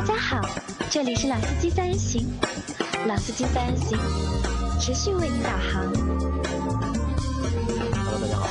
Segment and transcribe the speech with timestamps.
[0.00, 0.40] 大家好，
[0.90, 2.26] 这里是老司机三人行，
[3.06, 3.98] 老司机三人行
[4.80, 5.92] 持续为您导航。
[8.06, 8.48] Hello，大家好，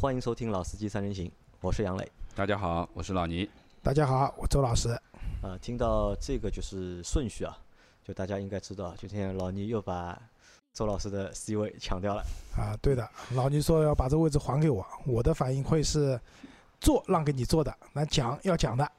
[0.00, 1.26] 欢迎收听《老司机三人行》，
[1.60, 2.10] 我是杨磊。
[2.34, 3.50] 大家好，我是老倪。
[3.82, 4.98] 大家好，我周老师。
[5.42, 7.54] 呃，听到这个就是顺序啊，
[8.02, 10.18] 就大家应该知道，今天老倪又把
[10.72, 12.24] 周老师的 C 位抢掉了。
[12.56, 16.18] 啊，对的，老倪说要把这位置还给我，我的反应会是
[16.80, 18.90] 做让给你做的，那讲要讲的，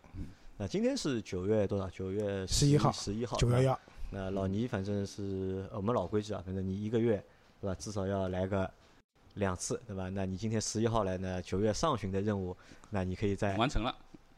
[0.62, 1.90] 那今天是九月多少？
[1.90, 3.80] 九月十一号十一号，九幺幺。
[4.10, 7.16] 那老倪反正是呃我们老规矩啊，反正你一个月
[7.62, 8.70] 对吧，至少要来个
[9.36, 10.10] 两次对吧？
[10.10, 12.54] 那你今天十一号来呢，九月上旬的任务，
[12.90, 13.96] 那你可以在完成了，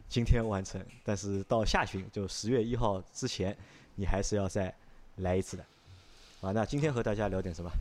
[0.07, 3.57] 今天完成，但是到下旬就十月一号之前，
[3.95, 4.71] 你还是要再
[5.15, 5.65] 来一次的。
[6.41, 7.71] 啊，那今天和大家聊点什么？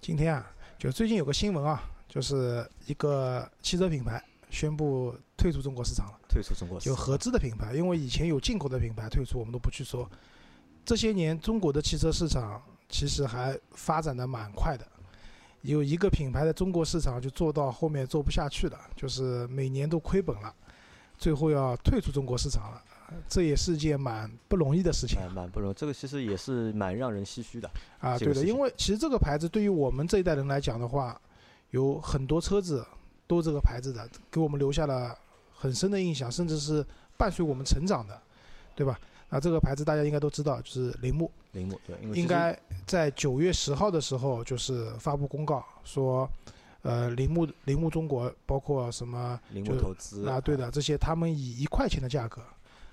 [0.00, 4.22] 今天啊，就最近有个新闻啊，就是一个汽车品牌
[4.54, 10.08] 宣布退出中国市场了，退出中国市场就合资的品牌，因为以前有进口的品牌退出，我们都不去说。
[10.84, 14.86] 这些年中国的汽车市场其实还发展的蛮快的，
[15.62, 20.54] 有一个品牌的中国市场就做到后面做不下去了，就是每年都亏本了，
[21.18, 22.82] 最后要退出中国市场了，
[23.26, 25.18] 这也是件蛮不容易的事情。
[25.20, 27.70] 蛮蛮不容易，这个其实也是蛮让人唏嘘的。
[27.98, 31.18] 啊，对的，因为其实这个牌子对于我们这一代人来讲的话，
[31.70, 32.86] 有很多车子
[33.26, 35.16] 都这个牌子的，给我们留下了
[35.54, 36.84] 很深的印象，甚至是
[37.16, 38.20] 伴随我们成长的，
[38.74, 38.98] 对吧？
[39.30, 46.28] 那这个牌子大家应该都知道，就是铃木，铃木对，应该在九月十号的时候就是发布公告说，
[46.82, 52.42] 呃，铃木铃木中国包括什么铃就木投资啊，对的，这些他们以一块钱的价格，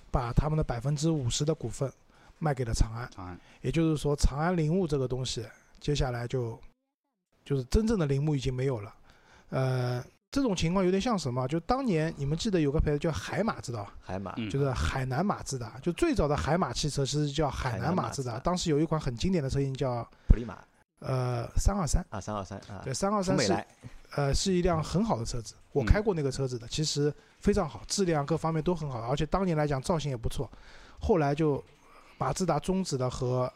[0.10, 1.92] 把他们的百分之五十的股份
[2.40, 3.08] 卖给了长安。
[3.12, 5.46] 长安也就是说，长安铃木这个东西，
[5.80, 6.60] 接下来就
[7.46, 8.96] 就是真正的铃木已经没有了。
[9.50, 11.46] 呃，这种情况有点像什么？
[11.48, 13.94] 就当年你们记得有个牌子叫海马，知道吧？
[14.02, 14.50] 海马，嗯。
[14.50, 18.40] 就是海南马自达，就最早的海马汽车其实叫海南马自达。
[18.40, 20.58] 当时有一款很经典的车型叫普利马。
[21.00, 23.66] 呃三二三，啊，三二三啊，对，三二三是
[24.16, 30.48] 呃是一辆很好的车子，我嗯开过那个车子的，其实非常好，质量各方面都很好，而且当年来讲造型也不错。
[31.00, 31.62] 后来就
[32.20, 33.52] 马自达终止了和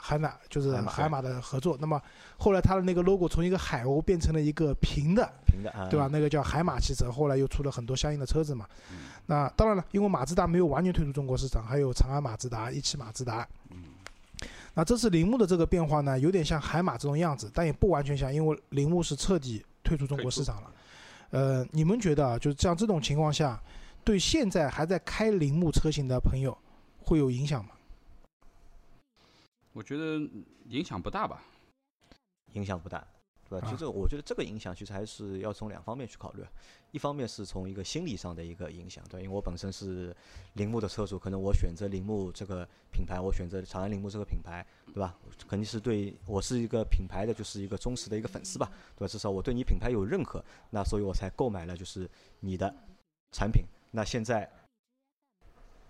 [0.00, 2.00] 海马就是海马的合作，那么
[2.38, 6.08] 后来它的那个 logo 从一个海鸥变成了一个平的，平的啊，对吧？？
[6.10, 8.66] 那个叫海马汽车，后来又出了很多相应的车子嘛。
[8.90, 8.96] 嗯
[9.26, 13.46] 那当然了，因为马自达没有完全退出中国市场，还有长安马自达、一汽马自达。
[13.70, 13.76] 嗯
[14.74, 20.70] 那这次铃木的这个变化呢，有点像海马这种样子，但也不完全像，因为铃木是彻底退出中国市场了。
[21.30, 23.60] 呃，你们觉得啊，就是像这种情况下，
[24.04, 26.56] 对现在还在开铃木车型的朋友
[27.04, 27.70] 会有影响吗？
[29.72, 30.20] 我觉得
[30.68, 31.42] 影响不大吧。
[32.54, 33.06] 影响不大，
[33.48, 33.64] 对吧？
[33.64, 36.42] 啊其实我觉得这个影响其实还是要从两方面去考虑，
[36.90, 40.12] 一方面是从一个心理上的一个影响，对，因为我本身是
[40.54, 45.16] 铃木的车主，可能我选择铃木这个品牌，我选择长安铃木这个品牌，对吧？
[45.46, 49.06] 肯定是对我是一个品牌的就是一个忠实的一个粉丝吧，对吧？
[49.06, 52.10] 至少我对你品牌有认可，那所以我才购买了就是
[52.40, 52.74] 你的
[53.30, 53.64] 产品。
[53.92, 54.50] 那现在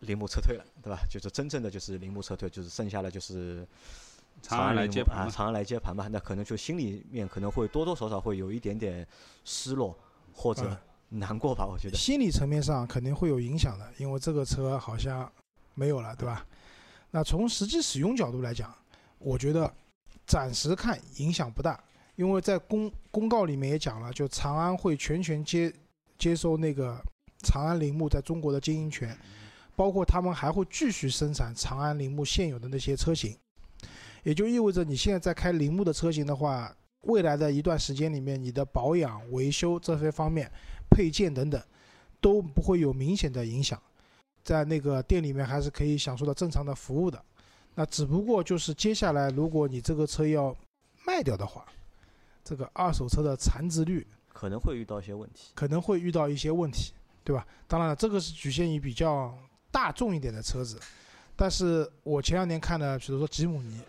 [0.01, 1.01] 铃木撤退了，对吧？
[1.09, 3.67] 就是真正的就是铃木撤退，就是剩下的就是
[4.43, 6.09] 长安来接盘啊长安来接盘吧。
[6.11, 9.07] 那可能就心里面可能会多多少少会有一点点
[9.45, 9.97] 失落
[10.33, 10.63] 或者
[11.11, 11.97] 嗯难过吧，我觉得。
[11.97, 15.31] 心理层面上肯定会有影响的，因为这个车好像
[15.75, 16.47] 没有了，对吧？
[17.11, 18.73] 那从实际使用角度来讲，
[19.19, 19.71] 我觉得
[20.25, 21.83] 暂时看影响不大，
[22.15, 25.73] 因为在公公告里面也讲了，就长安会全权接
[26.17, 27.03] 接收那个
[27.43, 29.19] 长安铃木在中国的经营权，
[29.81, 33.35] 包括他们还会继续生产长安铃木现有的那些车型，
[34.23, 36.71] 也就意味着你现在在开铃木的车型的话，
[37.05, 40.53] 未来的一段时间里面，你的保养、维修这些方面。
[40.91, 41.63] 配件等等
[42.21, 43.81] 都不会有明显的影响，
[44.43, 47.25] 在那个店里面还是可以享受到正常的服务的。
[47.75, 50.55] 那只不过就是接下来，如果你这个车要
[51.07, 51.65] 卖掉的话，
[52.45, 55.53] 这个二手车的残值率可能会遇到一些问题。
[55.55, 56.93] 可能会遇到一些问题，
[57.25, 57.47] 对吧？
[57.67, 59.33] 当然了，这个是局限于比较
[59.71, 60.79] 大众一点的车子，
[61.37, 63.81] 但是我前两年看的，比如说吉姆尼，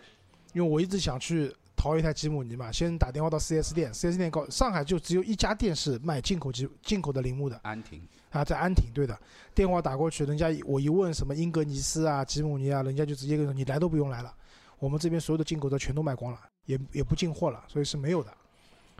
[0.52, 7.58] 因为我一直想去淘一台吉姆尼嘛，先打电话到 4S 店，4S 店告上海就只有一家店是卖进口吉进口的铃木的。
[7.62, 8.00] 安亭。
[8.30, 9.14] 啊，在安亭，对的，
[9.54, 14.34] 电话打过去，人家我一问什么英格尼斯啊、吉姆尼啊，人家就直接跟我说你来都不用来了，
[14.78, 18.32] 我们这边所有的进口车全都卖光了，也也不进货了，所以是没有的，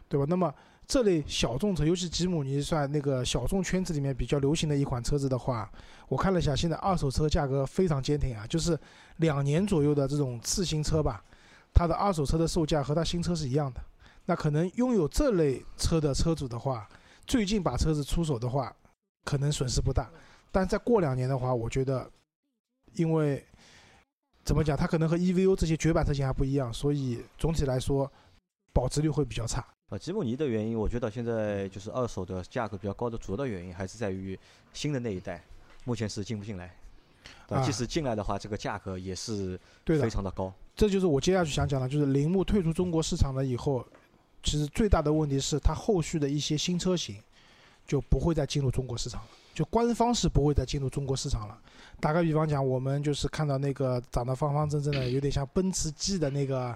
[0.06, 0.26] 对吧？
[0.28, 0.54] 那么
[0.86, 5.70] 这类小众车，尤其吉姆尼算那个小众圈子里面比较流行的一款车子的话，
[6.08, 8.78] 我看了一下，现在二手车价格非常坚挺啊，就是
[9.18, 11.24] 两年左右的这种次新车吧，
[11.72, 13.80] 它的二手车的售价和它新车是一样的。
[14.26, 16.86] 那可能拥有这类车的车主的话，
[17.26, 18.74] 最近把车子出手的话，
[19.24, 20.10] 可能损失不大，
[20.50, 22.10] 但再过两年的话，我觉得
[22.94, 23.42] 因为
[24.44, 28.10] 怎么讲，它可能和 EVO 这些绝版车型还不一样，所以总体来说
[28.72, 29.64] 保值率会比较差。
[29.92, 34.38] 啊，吉姆尼的原因，我觉得现在就是二手的价格比较高的主要的原因，还是在于
[34.72, 35.44] 新的那一代
[35.84, 36.74] 目前是进不进来。
[37.62, 40.50] 即使进来的话，这个价格也是非，常的高。
[40.74, 43.86] 这就是我接下去想讲的，就是铃木退出中国市场了以后，
[44.42, 47.16] 其实最大的问题是它后续的一些新车型
[47.86, 51.60] 就不会再进入中国市场了，就官方是不会再进入中国市场了。
[52.00, 56.74] 打个比方讲，我们就是看到那个长得方方正正的， 有点像奔驰 G 的那个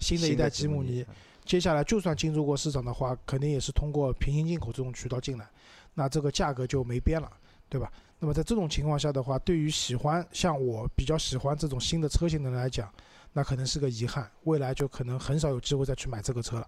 [0.00, 1.14] 新的一代吉姆尼，嗯
[1.46, 5.48] 接下来就算进入过市场的话，肯定也是通过平行进口这种渠道进来，
[5.94, 7.30] 那这个价格就没边了，
[7.68, 7.90] 对吧？
[8.18, 12.92] 那么在这种情况下的话，对于喜欢像我比较喜欢这种新的车型的人来讲，
[13.32, 16.66] 那可能是个遗憾，未来就可能很少有机会再去买这个车了。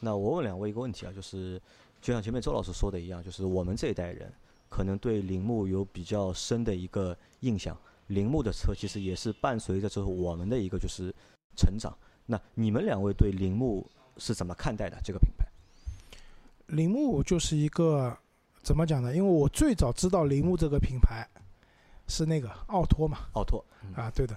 [0.00, 1.58] 那我问两位一个问题啊，就是
[2.02, 4.30] 就像前面周老师说的一样，就是我们这一代人
[4.68, 7.74] 可能对铃木有比较深的一个印象，
[8.08, 11.14] 铃木的车其实也是伴随着之后我们的一个就是
[11.56, 11.96] 成长。
[12.26, 13.86] 那你们两位对铃木
[14.16, 15.46] 是怎么看待的这个品牌？
[16.68, 18.16] 铃木就是一个
[18.62, 19.14] 怎么讲呢？
[19.14, 21.28] 因为我最早知道铃木这个品牌
[22.08, 24.34] 是那个奥拓嘛，奥拓，嗯啊，对的，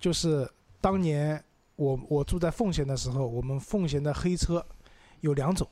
[0.00, 0.50] 就是
[0.80, 1.42] 当年
[1.76, 4.64] 我我住在奉贤的时候，我们奉贤的黑车
[5.20, 5.68] 有两种，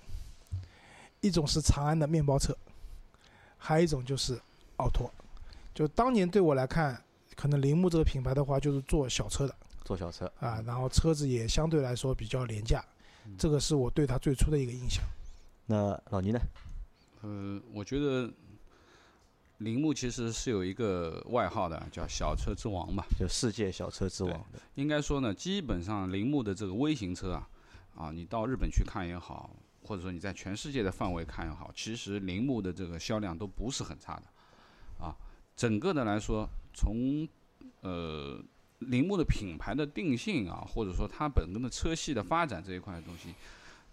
[1.20, 2.56] 一种是长安的面包车，
[3.58, 4.40] 还有一种就是
[4.76, 5.10] 奥拓。
[5.74, 7.02] 就当年对我来看，
[7.34, 9.54] 可能铃木这个品牌的话，就是做小车的
[9.86, 12.84] 做小车啊，然后车子也相对来说比较廉价，
[13.38, 15.04] 这个是我对它最初的一个印象。
[15.66, 16.40] 那老倪呢？
[17.22, 18.28] 呃，我觉得
[19.58, 23.04] 铃木其实是有一个外号的，叫“小车之王”嘛。
[23.16, 27.48] 就世界小车之王的，应该说呢，基本上铃木的这个微型车啊，
[27.94, 29.50] 啊，你到日本去看也好，
[29.84, 35.16] 或者说你在全世界的范围看也好，其实铃木的这个销量都不是很差的，啊，
[35.56, 37.26] 整个的来说，从
[37.80, 38.38] 呃
[38.80, 43.34] 铃木的品牌的定性啊，或者说它本身的车系的发展这一块的东西，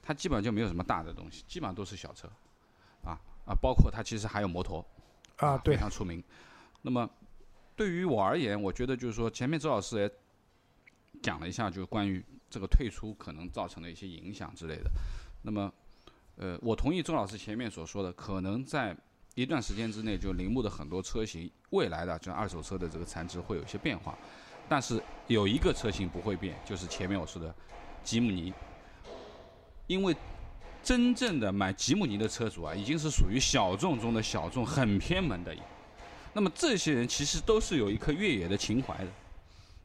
[0.01, 2.27] 它基本上就没有什么大的东西，基本上都是小车，
[3.03, 4.85] 啊啊，包括它其实还有摩托，
[5.37, 6.23] 啊，对非，常出名。
[6.81, 7.09] 那么
[7.75, 10.11] 对于我而言，我觉得就是说，前面周老师也
[11.21, 14.91] 讲了一下，就是关于这个退出可能造成的一些影响之类的。
[15.41, 15.73] 那么，
[16.35, 18.95] 呃，我同意周老师前面所说的，可能在
[19.35, 24.17] 一段时间之内，就铃木的很多车型未来的这二手车的这个残值会有一些变化，
[24.67, 27.53] 但是有一个车型不会变，就是前面我说的
[28.03, 28.53] 吉姆尼，
[29.87, 30.15] 因为
[30.83, 35.55] 真正的买吉姆尼的车主啊，已经是属于小众中的小众，很偏门的。
[36.33, 39.07] 那么这些人其实都是有一颗越野的情怀的。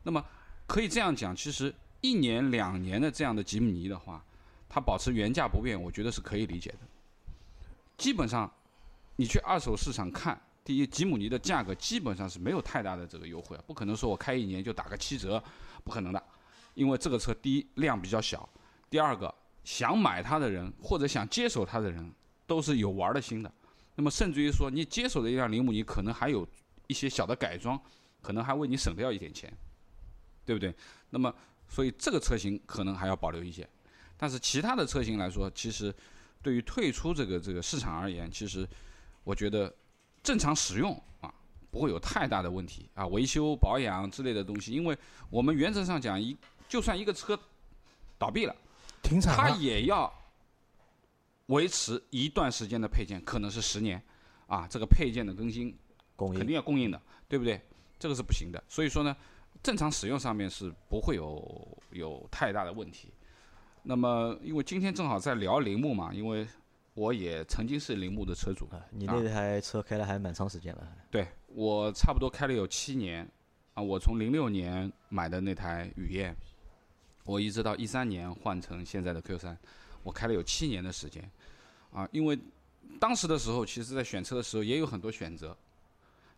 [0.03, 0.25] 那么
[0.67, 4.25] 可以这样讲，其实一年两年的这样的吉姆尼的话，
[4.69, 6.79] 它保持原价不变，我觉得是可以理解的。
[7.97, 8.51] 基本上，
[9.17, 15.43] 你去二手市场看，第一，吉姆尼的价格基本上是没有太大的这个优惠啊，不可能说我开一年就打个七折，
[15.83, 16.23] 不可能的，
[16.75, 18.47] 因为这个车第一量比较小，
[18.91, 19.35] 第二个
[19.65, 22.13] 想买它的人或者想接手它的人
[22.47, 23.51] 都是有玩的心的。
[23.95, 26.47] 那么甚至于说，你接手的一辆铃木，你可能还有
[26.87, 27.81] 一些小的改装，
[28.21, 29.51] 可能还为你省掉一点钱，
[30.45, 30.75] 对不对？
[31.09, 31.35] 那么
[31.67, 33.67] 所以这个车型可能还要保留一些，
[34.19, 35.91] 但是其他的车型来说，其实
[36.43, 38.69] 对于退出这个这个市场而言，其实
[39.25, 39.75] 我觉得
[40.29, 40.93] 正常使用
[41.23, 41.33] 啊
[41.71, 44.95] 不会有太大的问题啊，维修保养之类的东西，因为
[45.31, 46.37] 我们原则上讲一
[46.69, 47.39] 就算一个车
[48.19, 48.55] 倒闭了。
[49.03, 50.13] 停产它，也要
[51.47, 54.03] 维持一段时间的配件，可能是十年，
[54.49, 55.79] 啊，这个配件的更新肯
[56.15, 57.59] 供应定要供应的，对不对？
[57.99, 58.63] 这个是不行的。
[58.69, 59.17] 所以说呢，
[59.63, 63.09] 正常使用上面是不会有有太大的问题。
[63.83, 66.47] 那么，因为今天正好在聊铃木嘛，因为
[66.99, 73.27] 我也曾经是铃木的车主，啊，你那台车开了还蛮长时间了，对我差不多开了有七年，
[73.75, 76.35] 啊，我从零六年买的那台雨燕，
[77.25, 79.57] 我一直到一三年换成现在的 Q 三，
[80.03, 81.31] 我开了有七年的时间，
[81.93, 82.37] 啊，因为
[82.99, 85.57] 当时的时候，其实在选车的时候也有很多选择，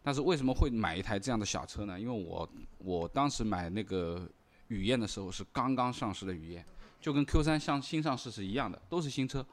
[0.03, 1.99] 但是为什么会买一台这样的小车呢？
[1.99, 4.29] 因为我我当时买那个
[4.69, 6.63] 雨燕的时候是刚刚上市的雨燕，
[7.01, 9.45] 就跟 Q 三上新上市是一样的，都是新车，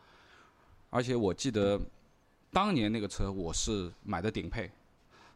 [0.89, 1.79] 而且我记得
[2.51, 4.71] 当年那个车我是买的顶配。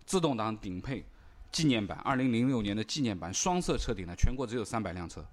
[0.04, 1.06] 自动挡顶配
[1.52, 5.24] 纪念版，二零零六年的纪念版双色车顶的，全国只有三百辆车，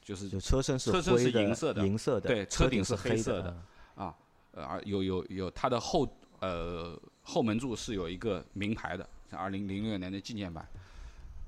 [0.00, 3.62] 就是就车身是车身是银色的银色的，对车顶是黑黑色的的，
[3.96, 4.16] 啊，
[4.52, 10.66] 呃，而有有有它的后呃后门柱是有一个名牌的，是二零零六年的纪念版。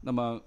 [0.03, 0.39] 那么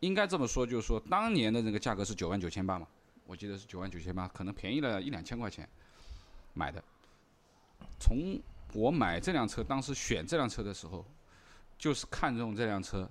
[0.00, 2.86] 应该这么说，就是说当年的那个价格是九万九千八嘛，
[3.26, 5.68] 我记得是九万九千八，可能便宜了一两千块钱
[6.54, 6.82] 买的。
[8.04, 8.38] 从
[8.74, 11.02] 我买这辆车，当时选这辆车的时候，
[11.78, 13.08] 就是看中这辆车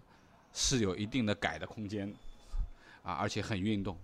[0.53, 2.07] 是有一定的改的空间，
[3.01, 3.97] 啊，而且很运动，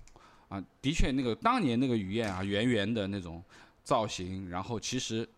[0.47, 3.43] 啊，的确那个当年那个雨燕啊，圆圆的那种
[3.83, 5.29] 造型，然后其实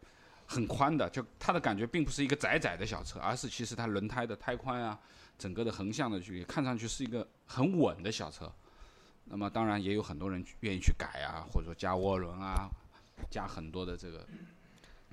[0.45, 4.97] 很宽的，就它的感觉并不是一个窄窄的小车，而是其实它轮胎的胎宽啊，
[5.37, 8.49] 整个的横向的距离，看上去是一个很稳的小车。
[9.25, 12.69] 那么当然也有很多人愿意去改啊，或者说加涡轮啊，
[13.29, 14.25] 加很多的这个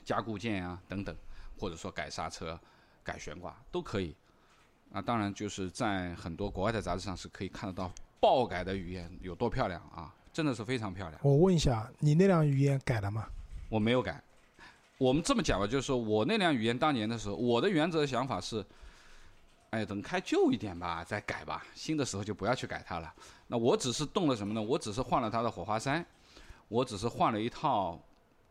[0.09, 1.15] 加固件啊等等，
[1.61, 2.59] 或者说改刹车、
[3.05, 4.17] 改悬挂都可以。
[4.88, 11.21] 那当然就是在很多国外的杂志上是可以看得到爆改的语言有多漂亮啊，真的是非常漂亮。
[11.23, 13.29] 我问一下，你那辆语言改了吗？
[13.69, 14.19] 我没有改。
[14.97, 18.65] 我们这么讲吧，就是说我那辆语言当年的时候，我的原则想法是，
[19.69, 21.67] 哎，等开旧一点吧，再改吧。
[21.75, 23.12] 新的时候就不要去改它了。
[23.47, 24.62] 那我只是动了什么呢？
[24.62, 26.03] 我只是换了它的火花塞，
[26.69, 28.00] 我只是换了一套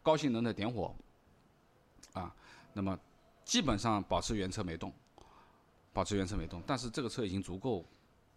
[0.04, 1.07] 高性能的点火，啊，
[2.78, 2.98] 那么
[3.44, 4.94] 基本上保持原车没动，
[5.92, 6.62] 保持原车没动。
[6.68, 7.84] 但是这个车已经足够，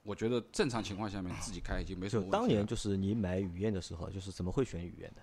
[0.02, 5.20] 我觉得正常情况下面自己开已经没什么问题当年就是你买雨燕的时候，就是怎么会选雨燕的？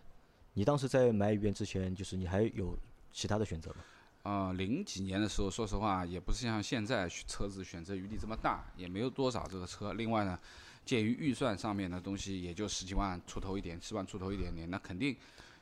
[0.54, 2.78] 你当时在买雨燕之前，就是你还有
[3.12, 3.78] 其他的选择吗？
[4.22, 9.94] 啊，零几年的时候，说实话也不是像现在车子选择余地这么大，也没有多少这个车。
[9.94, 10.38] 另外呢，
[10.86, 15.16] 鉴于预算上面的东西也就十几万出头一点，十万出头一点点，那肯定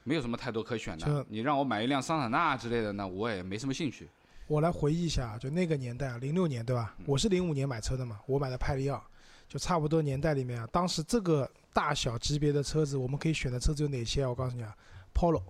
[0.05, 1.25] 没有什么太多可选的这。
[1.27, 4.07] 你让我买一辆桑塔纳之类的呢，我也没什么兴趣。
[4.47, 6.95] 我来回忆一下，就那个年代，零六年对吧？
[7.07, 9.03] 我是零五年买车的嘛，我买的派利奥，
[9.49, 14.29] 就差不多年代里面啊，当时这个大小级别的车子，我们可以选的车子有哪些啊？
[14.29, 14.71] 我告诉你啊
[15.15, 15.41] ，Polo，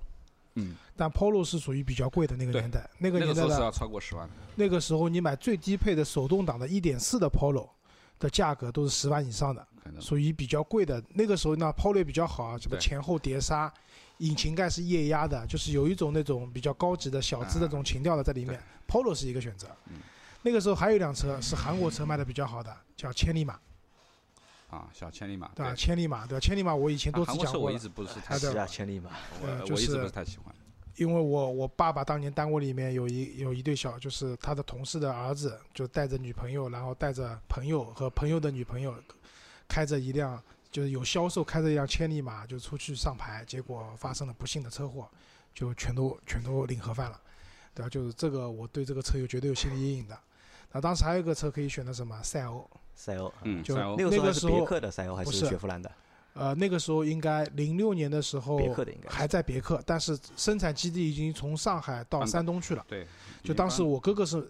[0.53, 4.33] 嗯，但 Polo 是属于比较贵的那个年代，那个年代的个时候是要超过十万的。
[4.55, 7.67] 那个时候，你买最低配的手动挡的1.4的 Polo
[8.17, 9.67] 的价格都是十万以上的，
[9.99, 11.03] 属于比较贵的。
[11.09, 13.73] 那个时候呢，Polo 也比较好啊，什么前后碟刹，
[14.19, 18.61] 引擎盖是液压的，就是有一种那种比较高级的小资的这种情调的在里面。
[18.87, 19.67] Polo 是一个选择。
[19.87, 19.95] 嗯
[20.43, 23.59] 那个时候还有一辆车是韩国车卖的比较好的，叫千里马，
[24.69, 26.39] 啊，小千里马，对千里马，对吧？
[26.39, 29.09] 千里马我以前多啊韩国次讲过了，车我一直不是太喜欢，千里马。
[29.41, 30.53] 我呃就是我一直不是太喜欢。
[30.97, 38.93] 因为我我爸爸当年单位里面有一有一对小，就是他的同事的儿子，就带着女朋友，然后带着朋友和朋友的女朋友，
[39.67, 40.39] 开着一辆
[40.75, 45.09] 就是有销售开着一辆千里马就出去上牌，结果发生了不幸的车祸，
[45.53, 47.17] 就全都全都领盒饭了，
[47.73, 47.87] 对吧？
[47.89, 50.19] 就是这个我对这个车有绝对有心理阴影的。
[50.73, 55.89] 那当时还有一个车可以选的什么赛欧，赛欧，嗯，就那个时候别克的赛欧还是不是雪佛兰的？
[56.33, 62.85] 呃，那个时候应该零六年的时候别克的应该还在别克，但是生产基地已经从上海到山东去了。
[62.89, 63.07] 对，
[63.41, 64.45] 就当时我哥哥是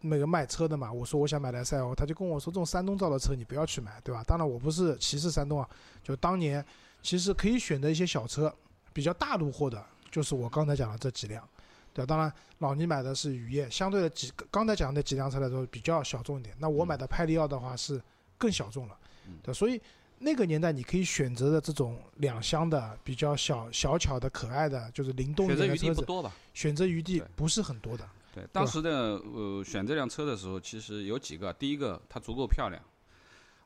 [0.00, 4.22] 那个卖车的嘛，我说我想买台赛欧，他就跟我说这种山东造的车你不要去买，对吧？
[4.26, 5.68] 当然我不是歧视山东啊，
[6.02, 6.64] 就当年
[7.02, 8.54] 其实可以选择一些小车，
[8.92, 11.46] 比较大路货的，就是我刚才讲的这几辆，
[11.92, 12.06] 对吧？
[12.06, 18.00] 当然老倪买的是雨燕，相对的几刚才讲的几辆车来说比较小众一点，那我买的派利奥的话是
[18.36, 19.80] 更小众了，嗯对，所以。
[20.20, 26.32] 那个年代，你可以选择的这种两厢的、比较小小巧的、可爱的，就是灵动一选择余点的车子，地不多吧？
[26.54, 28.04] 选择余地不是很多的。
[28.34, 32.82] 对，当时的呃选这辆车的时候，其实有几个，第一个它足够漂亮，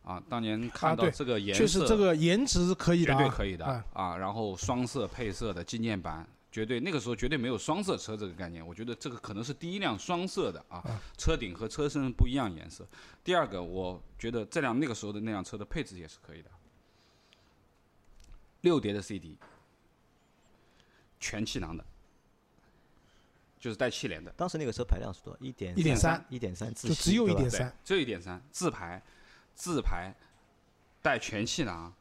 [0.05, 4.17] 啊，当年看到这个颜色，确实这个颜值是可以的、啊，绝对可以的啊啊。
[4.17, 12.87] 然后双色配色的纪念版，绝对那个时候绝对没有双色车这个概念，我觉得这个可能是第一辆双色的啊啊，车顶和车身不一样颜色。
[13.25, 16.51] 第二个，我觉得这辆那个时候的那辆车的配置也是可以的，
[18.61, 19.37] 六碟的 CD，
[21.19, 21.85] 全气囊的，
[23.63, 24.29] 就是带气帘的。
[24.33, 25.39] 当时那个车排量是多少？
[25.41, 29.01] 一点一点三一点三自就只有一点三，，只有一点三，自排，
[29.55, 30.13] 自排，
[31.01, 31.95] 带全气囊，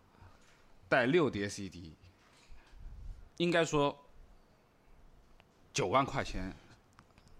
[0.89, 1.93] 带六碟 CD，
[3.37, 3.95] 应该说
[5.71, 6.51] 九万块钱，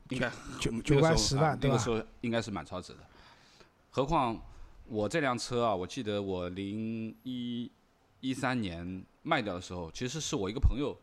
[0.10, 1.90] 应该九那个九万十万对吧那个时？
[1.90, 3.00] 候应该是蛮超值的。
[3.90, 4.40] 何况
[4.86, 7.72] 我这辆车啊，我记得我零一
[8.20, 10.96] 一三年卖掉的时候，其实是我一个朋友，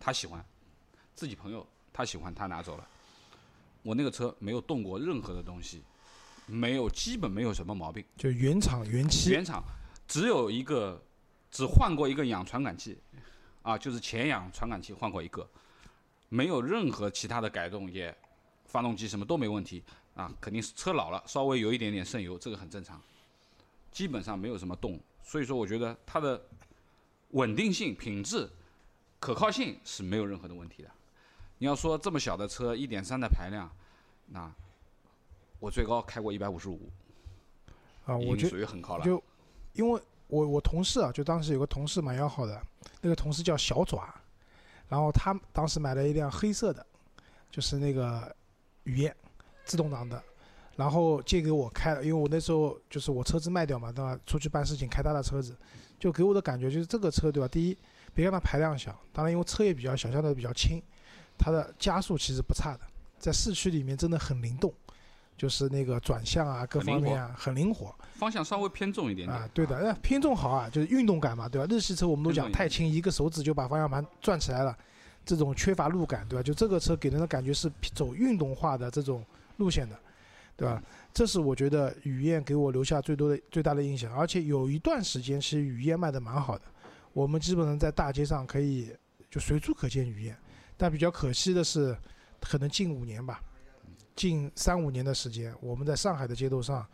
[0.00, 0.42] 他喜欢，
[1.14, 2.86] 自己朋友他喜欢，他拿走了。
[3.84, 5.80] 我那个车没有动过任何的东西，
[6.46, 8.04] 没有，基本没有什么毛病。
[8.16, 9.62] 就原厂原漆，原厂
[10.08, 11.00] 只有一个，
[11.52, 12.98] 只换过一个氧传感器，
[13.62, 15.48] 啊，就是前氧传感器换过一个，
[16.28, 18.12] 没有任何其他的改动，也
[18.66, 19.80] 发动机什么都没问题
[20.16, 23.00] 啊，肯定是车老了，稍微有一点点渗油，这个很正常，
[23.92, 26.42] 基本上没有什么动，所以说我觉得它的
[27.30, 28.50] 稳定性、品质、
[29.20, 30.90] 可靠性是没有任何的问题的。
[31.64, 33.66] 你要说这么小的车，一点三的排量，
[34.26, 34.52] 那
[35.58, 36.90] 我最高开过一百五十五，
[38.04, 39.04] 啊，我觉属于很高了。
[39.06, 39.12] 就
[39.72, 42.62] 因为我我同事啊，就当时有个同事蛮要好的，
[43.00, 44.14] 那个同事叫小爪，
[44.90, 46.84] 然后他当时买了一辆黑色的，
[47.50, 48.36] 就是那个
[48.82, 49.16] 雨燕
[49.64, 50.22] 自动挡的，
[50.76, 54.20] 然后借给我开了，因为我那时候就是我车子卖掉嘛，对吧？
[54.26, 55.56] 出去办事情开他的车子，
[55.98, 57.48] 就给我的感觉就是这个车，对吧？
[57.48, 57.78] 第一，
[58.12, 60.82] 别看它排量小，当然因为车也比较小，相对比较轻，
[61.38, 62.80] 它的加速其实不差的，
[63.18, 64.72] 在市区里面真的很灵动，
[65.36, 71.66] 就是那个转向啊，各方面啊很灵活方向稍微偏重一点点啊，对的，那偏重好啊，就是运动感嘛，对吧？
[71.68, 74.76] 日系车我们都讲太轻，一个手指就把方向盘转起来了，
[75.24, 76.42] 这种缺乏路感，对吧？
[76.42, 79.24] 就这个车给人的感觉是走运动化的这种
[79.56, 79.98] 路线的，
[80.56, 80.82] 对吧？
[81.12, 86.64] 这是我觉得雨燕给我留下最多的最大的印象，而且有一段时间其实雨燕卖的蛮好的，
[87.12, 88.90] 我们基本上在大街上可以
[89.30, 90.36] 就随处可见雨燕，
[90.76, 91.96] 但比较可惜的是，
[92.40, 93.42] 可能近五年吧，
[94.14, 96.86] 近三五年的时间，我们在上海的街头上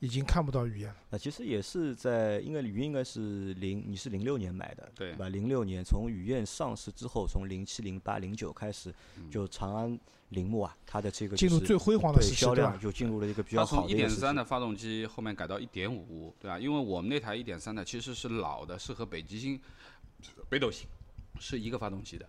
[0.00, 0.96] 已经看不到雨燕了。
[1.10, 5.28] 那其实也是在，应该雨燕应该是零，你是零六年买的，对吧？
[5.28, 8.94] 零六年从雨燕上市之后，从零七、零八、零九开始，
[9.30, 9.98] 就长安
[10.30, 12.78] 铃木啊，它的这个就是进入最辉煌的时期，销量？
[12.78, 13.94] 就进入了一个比较好的一。
[13.94, 16.58] 点三的发动机后面改到一点五，对吧？
[16.58, 19.60] 因为我们那台一点三的其实是老的，是和北极星、
[20.48, 20.86] 北斗星
[21.40, 22.28] 是一个发动机的，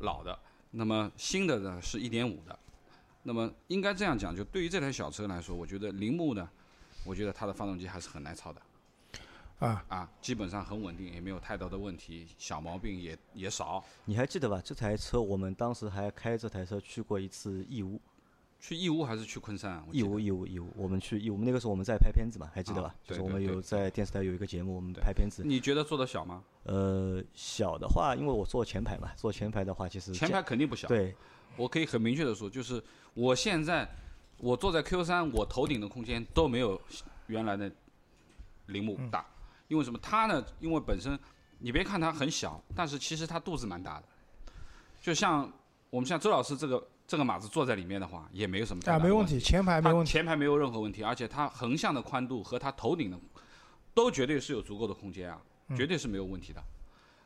[0.00, 0.38] 老的。
[0.70, 2.58] 那么新的呢是一点五的。
[3.22, 6.46] 那么应该这样讲，就对于这台小车来说，我觉得铃木呢，
[7.06, 8.60] 我觉得它的发动机还是很耐操的
[9.60, 13.82] 啊，啊，基本上很稳定，也没有太多的问题，小毛病也也少。
[14.04, 14.60] 你还记得吧？
[14.62, 17.98] 这台车我们当时还开这台车去过一次义乌，
[18.66, 20.66] 去义乌还是去昆山义乌，义乌，义乌。
[20.74, 22.96] 我们去义乌，那个时候我们在拍片子嘛，还记得吧啊？
[23.06, 25.42] 就是我们有在电视台有一个节目，我们对拍片子。
[25.44, 26.42] 你觉得做的小吗？
[26.62, 30.88] 呃，小的话，因为我坐前排嘛，坐前排的话，其实前排肯定不小。
[30.88, 31.14] 对
[31.58, 33.86] 我可以很明确的说，就是我现在
[34.38, 36.80] 我坐在 Q 三，我头顶的空间都没有
[37.26, 37.70] 原来的
[38.68, 39.26] 铃木大，
[39.68, 39.98] 因为什么？
[40.00, 40.42] 它呢？
[40.58, 41.18] 因为本身
[41.58, 44.06] 你别看它很小，但是其实它肚子蛮大的。
[45.02, 45.52] 就像
[45.90, 50.10] 我们像周老师这个这个马子坐在里面的话，也没有什么太啊，没问题，前排没它问题。
[50.10, 53.18] 前排没有任何问题，而且它横向的宽度和它头顶的
[53.92, 56.62] 都绝对是有足够的空间啊，嗯绝对是没有问题的。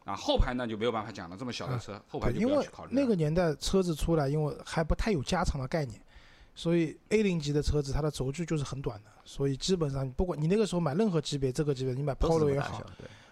[0.04, 3.00] 啊，后排呢就没有办法讲了，这么小的车，后排，就因为不要去考虑了。
[3.00, 6.00] 那个年代车子出来，因为还不太有加长的概念，
[6.54, 12.82] 所以 A 零级的车子它的轴距就是很短的，所以基本上不管你那个时候买任何级别，这个级别你买 Polo 也好。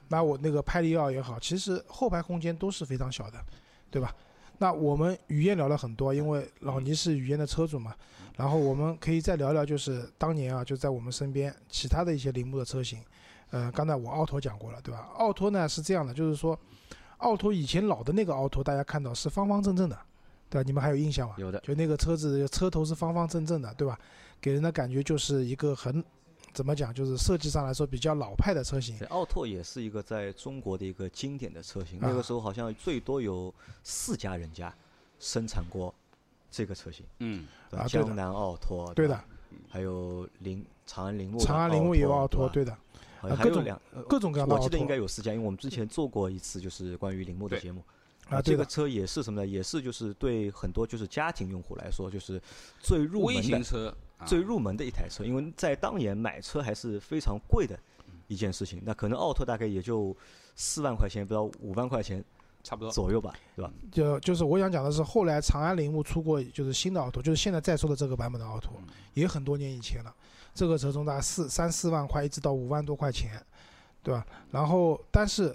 [0.09, 3.45] 买我那个派利奥也好，其实后排空间都是非常小的，
[3.91, 4.15] 对吧？
[4.59, 7.95] 那我们雨燕聊了很多，因为老倪是雨燕的车主嘛，
[8.37, 12.99] 然后我们可以再聊聊，就是当年啊，就在我们身边其他的一些铃木的车型，
[13.51, 15.09] 呃，刚才我奥拓讲过了，对吧？
[15.17, 16.59] 奥拓呢是这样的，就是说，
[17.19, 19.99] 奥拓以前老的那个奥拓，大家看到是方方正正的，
[20.49, 20.67] 对吧？
[20.67, 21.35] 你们还有印象吗？
[21.39, 23.99] 有的，就那个车子车头是方方正正的，对吧？
[24.41, 26.03] 给人的感觉就是一个很
[26.57, 28.99] 怎么讲，就是设计上来说比较老派的车型。
[29.11, 31.99] 奥拓也是一个在中国的一个经典的车型。
[32.01, 33.53] 啊那个时候好像最多有
[33.85, 34.75] 四家人家
[35.21, 35.95] 生产过
[36.51, 39.23] 这个车型，嗯，啊江南奥拓，对的，
[39.69, 42.79] 还有铃长安铃木长安铃木也有奥拓，对对的，吧，
[43.21, 47.83] 好像啊各种还有两，呃各种各样的奥拓我记得应该有四家，因为我们之前做过一次就是关于铃木的节目。
[48.31, 49.47] 啊，这个车也是什么呢？
[49.47, 52.43] 也是就是对很多就是家庭用户来说，就是
[52.81, 57.79] 最入微门的型车，啊最入门的一台车，因为在当年买车还是非常贵的
[58.29, 58.81] 一件事情。
[58.85, 60.17] 那可能奥拓大概也就
[60.55, 62.25] 四万块钱，不到五万块钱
[62.63, 62.91] 差不多。
[62.91, 63.71] 左右吧，对吧？
[63.93, 68.73] 就就是我想讲的是，后来长安铃木出过就是新的奥拓，就是现在在售的这个版本的奥拓，
[69.13, 70.15] 也很多年以前了。
[70.55, 73.39] 这个车从大概四三四万块一直到五万多块钱，
[74.03, 74.27] 对吧？
[74.51, 75.55] 然后但是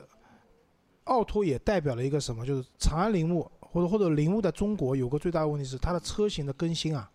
[1.05, 2.45] 奥拓也代表了一个什么？
[2.45, 7.09] 就是长安铃木或者或者铃木在中国有个最大的问题是它的车型的更新啊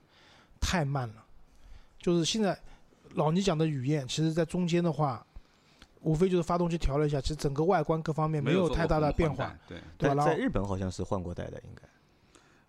[0.61, 1.25] 太慢了。
[2.07, 2.57] 就是现在
[3.15, 5.27] 老倪讲的雨燕，其实在中间的话，
[6.03, 10.15] 无非就是发动机调了一下，其实整个外观各方面没有太大的变化，，对，对吧？
[10.15, 11.83] 然后在在日本好像是换过代的，应该。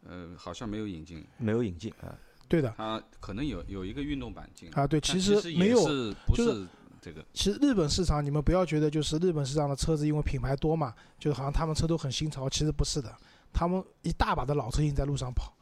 [0.10, 2.17] 呃，好像没有引进，没有引进啊。
[2.47, 2.73] 对的。
[2.78, 4.71] 它可能有有一个运动版进。
[4.73, 6.67] 啊，对，其实没有是不就是是
[7.00, 13.15] 这个，其实日本市场，你们不要觉得就是日本市场的车子因为品牌多嘛，就好像他们车都很新潮，其实不是的，
[13.54, 15.56] 他们一大把的老车型在路上跑，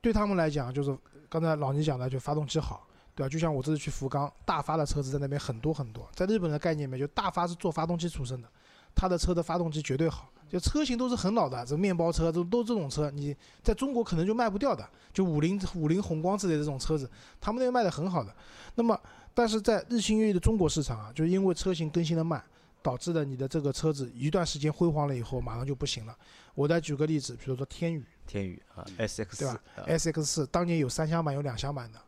[0.00, 0.96] 对他们来讲就是
[1.28, 3.28] 刚才老倪讲的，就发动机好，对吧？
[3.28, 8.48] 就像我这次去福冈，大发的车子在那边很多很多，在日本的概念里面，就大发是做发动机出身的，
[8.94, 18.34] 他的车的发动机绝对好，就车型都是很老的，这面包车都都这种车，你在中国可能就卖不掉的，就五菱五菱宏光之类的这种车子，他们那边卖的很好的。
[18.74, 18.98] 那么，
[19.34, 22.42] 但是在日新月异的中国市场啊，就因为车型更新的慢，
[22.82, 26.16] 导致了你的这个车子一段时间辉煌了以后，马上就不行了。
[26.54, 31.98] 我再举个例子，比如说天宇天宇啊，SX 对吧啊，SX 四当年有三厢版有两厢版的，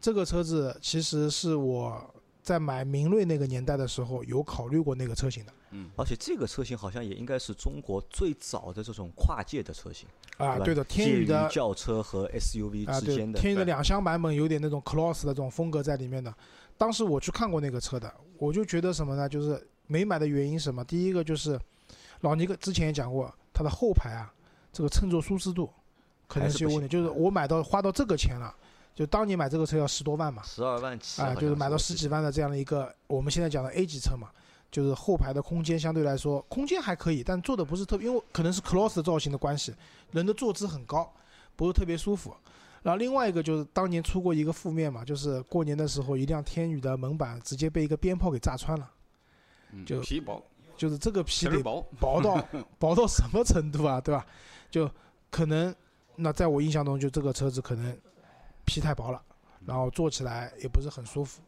[0.00, 2.02] 这个车子其实是我
[2.42, 10.08] 在买明锐那个年代的时候，有考虑过那个车型的嗯而且这个车型好像也应该是中国最早的这种跨界的车型，
[10.38, 10.58] 啊。
[10.58, 13.38] 对的，天宇的轿车和 SUV 啊，对之间，的。
[13.38, 16.34] 天宇的两厢版本有点那种 cross 的这种风格在里面的。
[16.76, 19.28] 当时我去看过那个车的，我就觉得什么呢？
[19.28, 20.82] 就是没买的原因什么？
[20.84, 21.60] 第一个就是
[22.22, 24.32] 老尼克之前也讲过，它的后排啊，
[24.72, 25.70] 这个乘坐舒适度
[26.26, 26.88] 可能是有问题。
[26.88, 28.52] 就是我买到花到这个钱了，
[29.00, 34.28] 就当年买这个车要十多万嘛，十二万起啊，就是买到十几万的这样的一个我们现在讲的 A 级车嘛，
[34.70, 39.74] 就是后排的空间相对来说空间还可以，但坐的不是特别，因为可能是 cross 的造型的关系，
[40.10, 41.10] 人的坐姿很高，
[41.56, 42.36] 不是特别舒服。
[42.82, 48.90] 然后另外一个就是当年出过一个负面嘛，就是过年的时候一辆天宇的门板直接被一个鞭炮给炸穿了，
[49.72, 50.44] 嗯就皮薄，
[50.76, 52.46] 就是这个皮得薄，薄到
[52.78, 54.26] 薄到什么程度啊，对吧？
[54.70, 54.90] 就
[55.30, 55.74] 可能
[56.16, 57.96] 那在我印象中，就这个车子可能
[58.70, 59.20] 皮太薄了，
[59.66, 61.42] 然后坐起来也不是很舒服，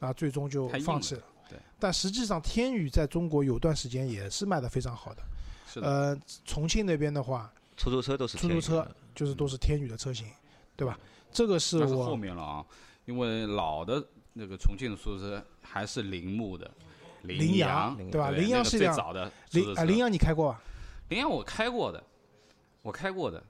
[0.00, 1.22] 那最终就放弃了。
[1.48, 5.22] 对，但实际上天宇在中国有段时间也是卖的非常好的。
[5.68, 10.26] 是的，呃，重庆那边的话，出租车都是出租车天宇的就是都是天宇的车型，
[10.74, 10.98] 对吧？
[11.30, 12.64] 这个是那是后我面了啊，
[13.04, 16.70] 因为老的那个重庆的出租车还是铃木的，
[17.22, 18.30] 羚羊羊对吧？
[18.30, 20.62] 对羚羊是最早的羚啊羚羊你开过吧？
[21.08, 22.02] 羚羊我开过的，
[22.82, 23.42] 我开过的，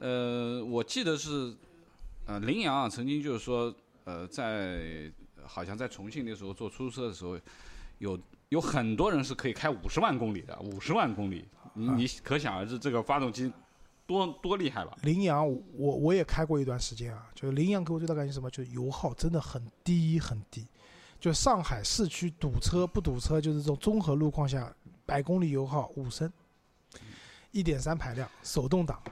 [0.00, 1.54] 呃，我记得是，
[2.30, 5.10] 呃，羚羊啊，曾经就是说，呃，在
[5.44, 7.36] 好像在重庆那时候坐出租车的时候，
[7.98, 8.16] 有
[8.50, 13.52] 有很多人是可以开五十万公里的，五十万公里，你可想而知这个发动机
[14.06, 14.96] 多多厉害吧？
[15.02, 18.48] 羚羊我我也开过一段时间啊，就是羚羊给我最大感觉是什么？
[18.48, 20.64] 就是油耗真的很低很低，
[21.18, 24.72] 就上海市区堵车不堵车，就是这种综合路况下，
[25.04, 26.32] 百公里油耗五升，
[27.50, 29.02] 一点三排量，手动挡。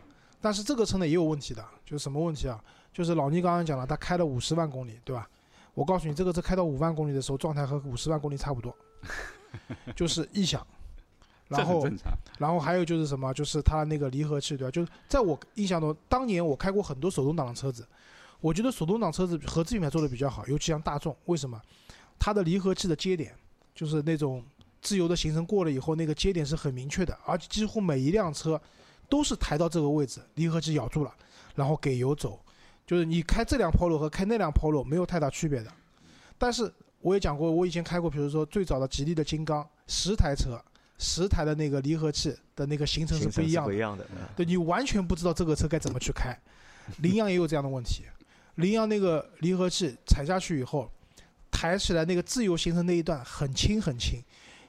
[0.41, 2.63] 但是这个车呢也有问题的，就是什么问题啊？
[2.99, 5.31] 就是老倪刚刚讲了，他开了五十万公里，对吧？
[5.73, 8.75] 我告诉你，这个车开到五万公里的时候，状态和五十万公里差不多，
[9.95, 10.67] 就是异响。
[11.49, 11.89] 这然后。
[12.39, 14.71] 然后还有就是什么，就是它那个离合器，对吧？
[14.73, 17.87] 就是在我印象中，当年我开过很多手动挡的车子，
[18.41, 21.63] 我觉得手动挡车子合资品牌做的比较好，尤其像大众，为什么？
[22.19, 23.33] 它的离合器的接点，
[23.77, 24.45] 就是那种
[24.83, 28.61] 自由的行程过了以后，那个接点是很明确的，而且几乎每一辆车
[29.09, 31.15] 都是抬到这个位置，离合器咬住了，
[31.55, 32.41] 然后给油走，
[32.89, 35.71] 就是你开这辆 Polo 和开那辆 Polo 没有太大区别的。
[36.39, 36.73] 但是
[37.03, 40.59] 我也讲过，我以前开过，比如说最早的吉利的金刚，十台车，
[40.97, 43.79] 十台的那个离合器的那个行程是不一样的不一。
[43.79, 44.05] 样的。
[44.13, 46.35] 嗯对你完全不知道这个车该怎么去开。
[47.03, 48.05] 羚羊也有这样的问题，
[48.55, 50.91] 羚羊那个离合器踩下去以后，
[51.51, 54.19] 抬起来那个自由行程那一段很轻很轻，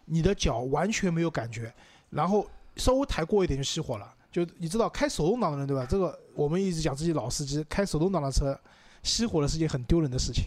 [0.04, 1.74] 你的脚完全没有感觉，
[2.10, 4.14] 然后稍微抬过一点就熄火了。
[4.30, 5.88] 就你知道开手动挡的人对吧？
[5.90, 8.58] 这个我们一直讲自己老司机，开手动挡的车
[9.04, 10.45] 熄火了是件很丢人的事情，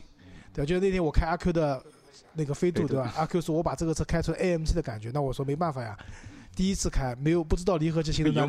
[0.55, 0.67] 对吧？
[0.67, 1.85] 就那天我开阿 Q 的
[2.33, 3.13] 那个飞度对吧？
[3.15, 5.95] 阿 Q 说我把这个车开出 AMG 的感觉，那我说没办法呀，
[6.57, 8.49] 第一次开没有不知道离合器行一点，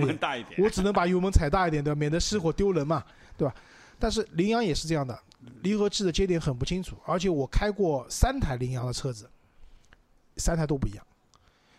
[0.58, 1.99] 我只能把油门踩大一点，对吧？
[1.99, 3.03] 免得熄火丢人嘛，
[3.38, 3.53] 对吧？
[3.99, 5.17] 但是羚羊也是这样的，
[5.63, 9.29] 离合器的接点很不清楚，而且我开过三台羚羊的车子，
[10.38, 11.06] 三台都不一样，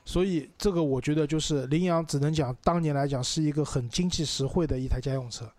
[0.04, 5.50] 所以这个我觉得就是羚羊只能讲当年来讲是一个很经济实惠的一台家用车，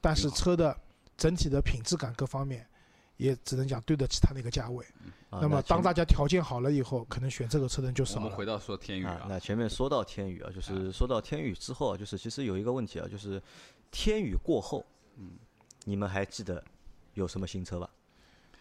[0.00, 0.76] 但是车的
[1.16, 2.66] 整体的品质感各方面
[3.16, 4.84] 也只能讲对得起它那个价位。
[5.30, 8.44] 啊那么当大家条件好了以后，可能选这个车的人就少了我们回。
[8.44, 13.40] 到说天宇啊，，啊那前面说到天宇啊，就是说到天宇之后啊，就是其实有一个问题啊，就是
[13.90, 14.84] 天宇过后，
[15.16, 15.30] 嗯，
[15.84, 16.62] 你们还记得
[17.14, 17.88] 有什么新车吧？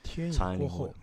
[0.03, 0.93] 天宇过后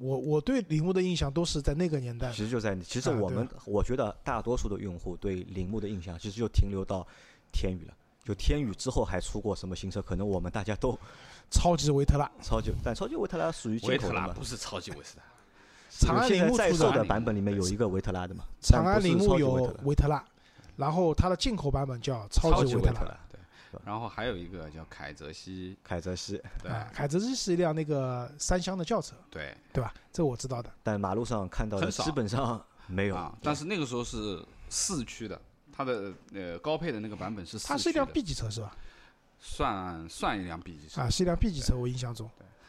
[0.00, 7.06] 我我对铃木的印象都是在那个年代其实就在，其实我们我觉得大多数的用户对铃木的印象，其实就停留到
[7.52, 7.94] 天宇了。
[8.24, 10.00] 就天宇之后还出过什么新车？
[10.00, 10.98] 可能我们大家都
[11.50, 14.20] 超级维特拉，超级，但超级维特拉属于进维口的嘛。
[14.22, 15.22] 特拉不是超级维特拉，
[15.90, 18.44] 长安铃木出的在售的版本里面有一个维特拉的嘛？
[18.60, 20.24] 长安铃木有维特拉维特拉，
[20.76, 23.18] 然后它的进口版本叫超超级维特拉。
[23.84, 26.70] 然后还有一个叫凯泽西，凯泽西，对。
[26.70, 29.56] 啊，凯泽西是一辆那个三厢的轿车，对。
[29.72, 29.94] 对吧？
[30.12, 30.72] 这我知道的。
[30.82, 32.04] 但马路上看到的很少。
[32.04, 33.16] 基本上没有。
[33.16, 35.40] 啊，但是那个时候是四驱的，
[35.72, 38.76] 它的呃高配的那个版本是四驱的，它是一辆 B 级车是吧？
[39.38, 41.00] 算算一辆 B 级车。
[41.00, 42.28] 啊，，是一辆 B 级车，我印象中。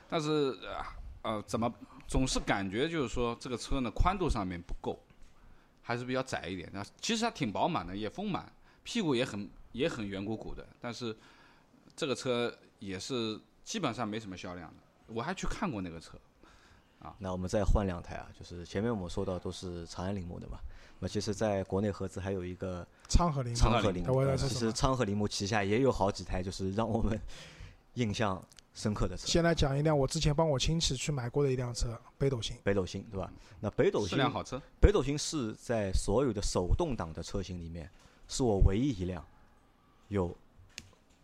[0.10, 1.74] 但是呃呃怎么
[2.08, 5.00] 总是感觉就是说这个车呢宽度上面不够，
[5.82, 6.70] 还是比较窄一点。
[6.72, 8.52] 那其实它挺饱满的，也丰满，
[8.84, 11.16] 屁股也很也很圆鼓鼓的，但是
[11.96, 14.76] 这个车也是基本上没什么销量的。
[15.08, 16.18] 我还去看过那个车，
[17.00, 20.58] 啊那我们再换两台啊，就是前面我们说到都是长安铃木的嘛，
[21.00, 24.72] 那其实在国内合资还有一个昌河铃木，昌河铃木，其实？
[24.72, 27.20] 昌河铃木旗下也有好几台，就是让我们
[27.96, 28.42] 印象
[28.74, 29.28] 深刻的车。
[29.28, 32.56] 先来讲一辆我之前帮我亲戚去买过的一辆车，北斗星。
[32.64, 33.30] 北斗星对吧？
[33.60, 37.90] 那北斗是星辆好车，北斗星是在所有的手动挡的车型里面，
[38.30, 39.26] 是我唯一一辆
[40.12, 40.36] 有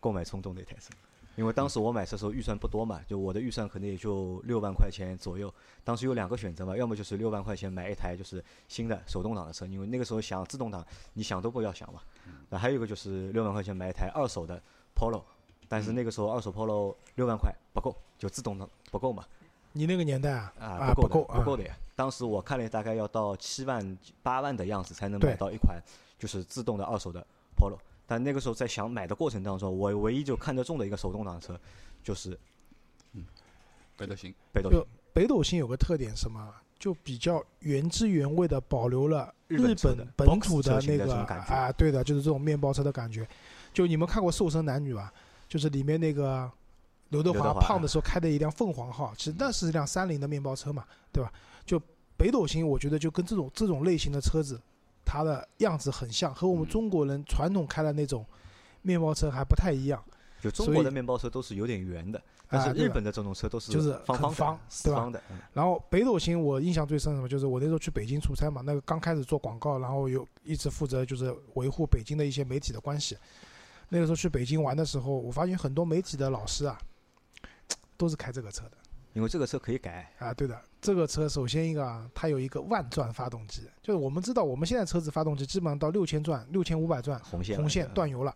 [0.00, 0.90] 购买冲动的一台车。
[1.36, 5.52] 因为当时我买车的时候预算不多嘛，就我的预算可能也就六万块钱左右。
[5.84, 12.00] 当时有两个选择嘛，要么就是六万块钱买一台就是新的手动挡的车，因为那个时候想自动挡，你想都不要想嘛。
[12.48, 14.60] 那还有一个就是六万块钱买一台二手的
[14.96, 15.22] Polo，
[15.68, 19.24] 但是那个时候二手 Polo 六万块不够，就自动挡不够嘛。
[19.72, 21.76] 你那个年代啊啊，不够的，啊不够的呀。
[21.94, 25.80] 当时我看了，大概要到七万、八万的样子才能买到一款
[26.18, 27.24] 就是自动的二手的
[27.56, 27.78] Polo。
[28.08, 31.60] 但那个时候在想买的过程当中，我唯一就看得中的一个手动挡车
[32.02, 32.36] 就是
[33.12, 33.24] 嗯
[33.96, 34.82] 北斗星，北斗星。
[35.12, 36.54] 北斗星有个特点什么？
[36.78, 43.28] 就比较原汁原味的保留了日本本本土型那个啊，对的，就是这种面包车的感觉。
[43.74, 45.12] 就你们看过《瘦身男女》吧？
[45.48, 46.50] 就是里面那个
[47.08, 51.32] 刘德华刘德华胖的时候开的一辆凤凰号，其实那是一辆三菱的面包车嘛，对吧？
[51.66, 51.82] 就
[52.16, 54.60] 北斗星，我觉得就跟这种这种类型的车子，
[55.10, 58.26] 它的样子很像，和我们嗯中国人传统开的那种
[58.82, 60.04] 面包车还不太一样。
[60.42, 65.20] 就中国的面包车都是有点圆的，但是日本的这种车都是就是方方很方的、四对吧方的。
[65.30, 73.16] 嗯然后北斗星我印象最深的什么，就是我那时候去北京出差嘛，那个刚开始做广告，然后有一直负责就是维护北京的一些媒体的关系。
[73.88, 76.78] 那个时候去北京玩的时候，我发现很多媒体的老师啊，
[77.96, 78.77] 都是开这个车的
[79.18, 80.32] 因为这个车可以改，啊。
[80.32, 88.32] 对的，这个车首先一个啊，它有一个万转发动机，就是我们知道我们现在车子发动机基本上到六千转、六千五百转，红线红线断油了，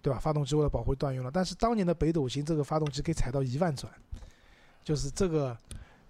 [0.00, 0.18] 对吧？
[0.18, 3.92] 发动机为了保护断油了，但是当年的北斗星这个发动机可以踩到一万转，
[4.82, 5.54] 就是这个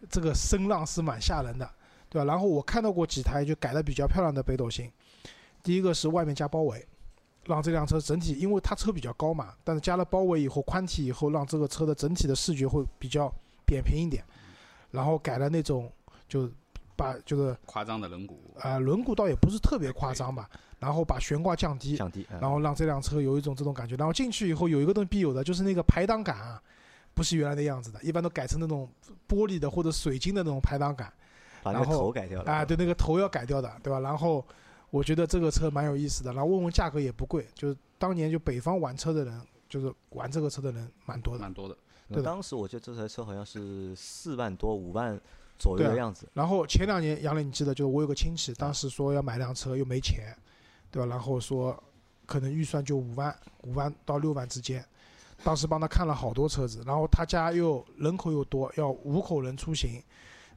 [0.08, 1.68] 这个声浪是蛮吓人的，
[2.08, 2.24] 对吧？
[2.24, 4.88] 然后我看到过几台就改的比较漂亮的北斗星，
[5.64, 6.87] 第一个是外面加包围，
[7.46, 13.35] 让这辆车整体，因为它车比较高嘛，但是加了包围以后，宽体以后，让这个车的整体的视觉会比较
[13.72, 14.22] 扁平一点，
[14.90, 15.90] 然后改了那种
[16.28, 16.50] 就
[16.94, 23.96] 把就是夸张的轮毂，呃轮毂倒也不是特别夸张吧，然后把悬挂降低，降低，嗯然后让这辆车有一种这种感觉。
[23.96, 26.62] 然后进去以后有一个东西必有的，就是那个排挡杆啊，
[27.14, 28.87] 不是原来的样子的，一般都改成那种
[29.26, 31.11] 玻璃的或者水晶的那种排挡杆
[31.62, 34.00] 把那个然后头改掉了啊，对，那个头要改掉的，对吧？
[34.00, 34.44] 然后
[34.90, 41.40] 我觉得这个车蛮有意思的，然后问问价格也不贵，就是当年就北方玩车的人，就是玩这个车的人蛮多的。
[41.40, 41.76] 蛮多的。
[42.08, 45.20] 那对的当时我记得这台车好像是四万多、五万
[45.58, 46.28] 左右的样子。
[46.34, 50.36] 然后前两年杨磊，你记得，就是我有个亲戚，当时说要买辆车，又没钱，
[50.90, 51.06] 对吧？
[51.06, 51.80] 然后说
[52.26, 54.84] 可能预算就五万，五万到六万之间。
[55.44, 60.00] 当时帮他看了好多车子，然后他家又人口又多，要五口人出行，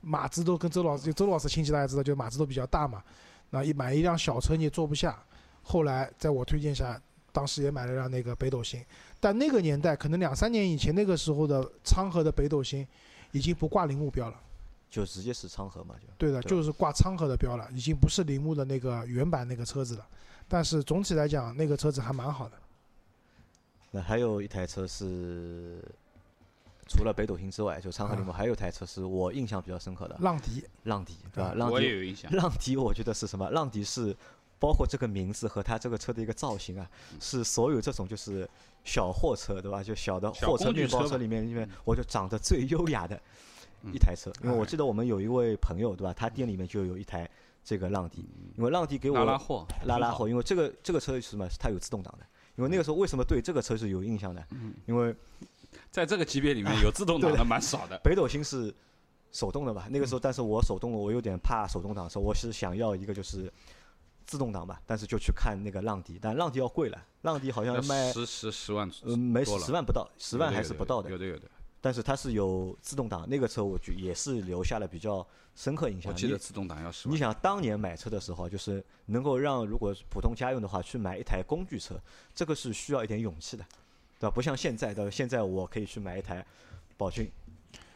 [0.02, 3.04] 码子都跟周老师，就周老师亲戚大家知道，就码子都比较大嘛。
[3.50, 5.18] 那一买一辆小车你也坐不下，
[5.64, 8.80] 后来在我推荐下，当时也买了辆那个北斗星，
[9.26, 12.88] 但那个年代可能两三年以前，那个时候的昌河的北斗星
[13.32, 14.40] 已经不挂铃木标了。
[14.88, 20.06] 就直接是昌河嘛，就对的，对就是挂昌河的标了，已经不是铃木的那个原版那个车子了。
[20.48, 22.56] 但是总体来讲，那个车子还蛮好的。
[23.90, 25.82] 那还有一台车是，
[26.88, 31.50] 除了北斗星之外，就昌河铃木，啊还有一台车是我印象比较深刻的，浪迪，浪迪，对吧？
[31.50, 33.50] 啊我也浪迪，有印象， 浪迪，我觉得是什么？
[33.50, 34.16] 浪迪是
[34.60, 36.90] 包括这个名字和它这个车的一个造型啊，
[37.20, 38.50] 是所有这种就是
[38.84, 39.84] 小货车，对吧？
[39.84, 43.20] 就小的货车、面包车里面，里面嗯我就长得最优雅的
[43.84, 44.32] 嗯一台车。
[44.44, 46.14] 因为我哎记得我们有一位朋友，对吧？
[46.14, 47.30] 他店里面就有一台
[47.64, 51.48] 这个浪迪，因为浪迪给我拉拉货，拉拉货，因为这个这个车是什么？
[51.60, 52.26] 它有自动挡的。
[52.56, 54.42] 因为那个时候为什么对这个车是有印象的？
[54.52, 55.14] 嗯因为
[55.92, 58.00] 在这个级别里面有自动挡对的 蛮少的。
[58.02, 58.74] 北斗星是
[59.34, 59.88] 手动的吧？
[59.92, 63.52] 那个时嗯候，但是我手动的，我有点怕手动挡的时候，我是想要一个就是
[64.26, 71.50] 自动挡吧，但是就去看那个浪迪，但浪迪要贵了，浪迪好像要卖十十十万，呃没十万不到，十万还是不到的有，的有的。
[71.80, 76.12] 但是它是有自动挡，那个车我觉也是留下了比较深刻印象。
[76.12, 77.14] 你我记得自动挡要十万。
[77.14, 81.96] 你想当年买车的时候，就是能够让如果普通家用的话去买一台工具车，
[82.34, 83.64] 这个是需要一点勇气的，
[84.20, 84.34] 对吧？
[84.34, 86.44] 不像现在的，现在我可以去买一台
[86.98, 87.32] 宝骏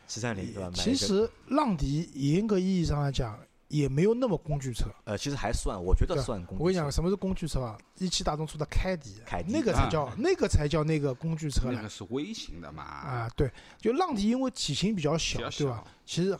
[0.06, 0.70] 七三零，对吧？
[0.70, 3.40] 买一个其实浪迪严格意义上来讲
[3.70, 4.86] 也没有那么工具车。
[5.06, 6.64] 呃，其实还算，我觉得对算工具车。
[6.64, 7.78] 我跟你讲，什么是工具车啊？
[7.98, 11.90] 一汽大众出的凯迪，凯迪那个才啊叫那个才叫那个工具车呢那个。
[11.90, 12.84] 是微型的嘛？
[12.84, 15.84] 啊，对，就浪迪因为体型比较小，对吧？
[16.06, 16.38] 其实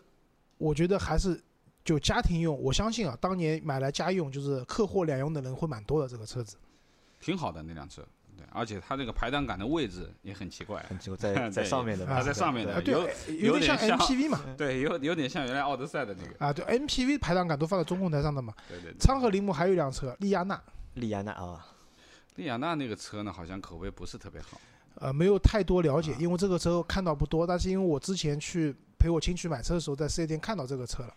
[0.58, 1.42] 我觉得还是
[1.86, 6.58] 就家庭用，我相信啊，当年买来家用就是客货两用的人会蛮多的这个车子。
[7.22, 8.06] 挺好的那辆车。
[8.40, 10.82] 对，而且它这个排档杆的位置也很奇怪。
[10.88, 14.40] 很奇 在在上面的嘛，它在上面的有有点像 MPV 嘛。
[14.58, 16.46] 对，有有点像原来奥德赛的那个。
[16.46, 18.54] 啊，对，MPV 排档杆都放在中控台上的嘛。
[18.70, 18.98] 对对对。
[18.98, 20.62] 昌河铃木还有一辆车，利亚纳。
[20.94, 21.66] 利亚纳啊，
[22.36, 24.60] 利亚纳那个车呢，好像口碑不是特别好。
[24.96, 27.46] 呃，没有太多了解，因为这个车看到不多。
[27.46, 31.14] 但是因为我之前去陪我亲戚买车的时候，在四 S 店看到这个车了，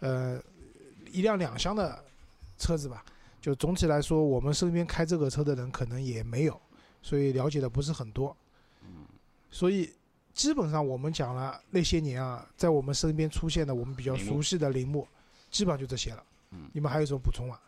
[0.00, 0.42] 呃，
[1.10, 2.04] 一辆两厢的
[2.58, 3.04] 车子吧。
[3.44, 6.58] 就总体来说，我们身边开这个车的人可能也没有，
[7.02, 8.34] 所以了解的不是很多。
[9.50, 9.92] 所以
[10.32, 15.06] 基本上我们讲了那些年啊，在我们身边出现的我们比较熟悉的铃木，
[15.50, 16.24] 基本上就这些了。
[16.52, 17.60] 嗯你们还有什么补充吗？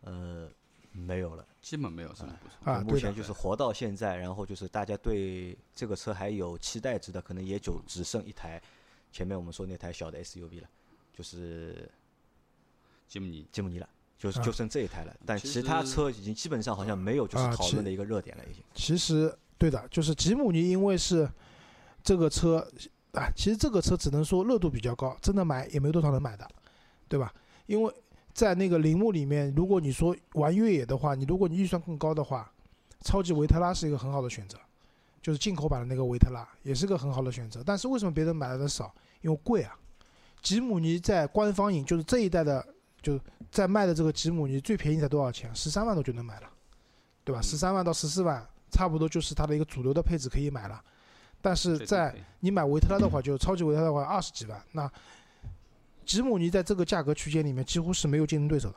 [0.00, 0.50] 呃，
[0.90, 1.46] 没有了。
[1.62, 2.72] 基本没有什么补充。
[2.72, 8.60] 啊，目前，就是活到现在，然后就是大家对这个车还有期待值的，可能也就只剩一台，
[9.12, 10.68] 前面我们说那台小的 SUV 了，
[11.12, 11.88] 就是
[13.06, 13.88] 吉姆尼吉姆尼了，
[14.20, 15.16] 就就剩这一台了。
[15.24, 18.62] 但其其他车已经基本上好像没有就是讨论的一个热点了，已经。
[18.74, 21.26] 其实对的，就是吉姆尼，因为是
[22.02, 22.58] 这个车
[23.12, 26.46] 啊，其实这个车只能说热度比较高，真的买也没多少人买的，
[27.08, 27.32] 对吧？
[27.64, 27.94] 因为
[28.34, 32.52] 在那个铃木里面，如果你说玩越野的话，你如果你预算更高的话，
[33.00, 34.58] 超级维特拉是一个很好的选择，
[35.22, 37.62] 就是进口版的那个维特拉也是个很好的选择。
[37.64, 38.94] 但是为什么别人买的少？
[39.22, 39.74] 因为贵啊。
[40.42, 42.66] 吉姆尼在官方引就是这一代的，
[43.02, 43.18] 就
[43.50, 45.54] 在卖的这个吉姆尼最便宜才多少钱？
[45.54, 46.48] 十三万多就能买了，
[47.24, 47.40] 对吧？
[47.40, 50.82] 嗯十三万到十四万，差不多就是它的一个主流的配置可以买了。
[51.42, 54.90] 但是在你买维特拉的话，就超级维特拉的话二十几万，那
[56.04, 58.76] 吉姆尼在这个价格区间里面几乎是没有竞争对手的。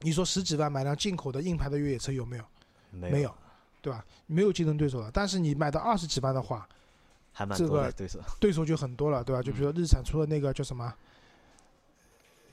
[0.00, 2.44] 你说十几万买辆进口的硬派的越野车有没有？
[2.90, 3.34] 没没有，
[3.80, 4.04] 对吧？
[4.26, 5.10] 没有竞争对手的。
[5.10, 6.68] 但是你买到二十几万的话，
[7.32, 8.20] 还蛮这个多的对手。
[8.38, 9.40] 对手就很多了，对吧？
[9.42, 10.92] 就比如说日产出的那个叫什么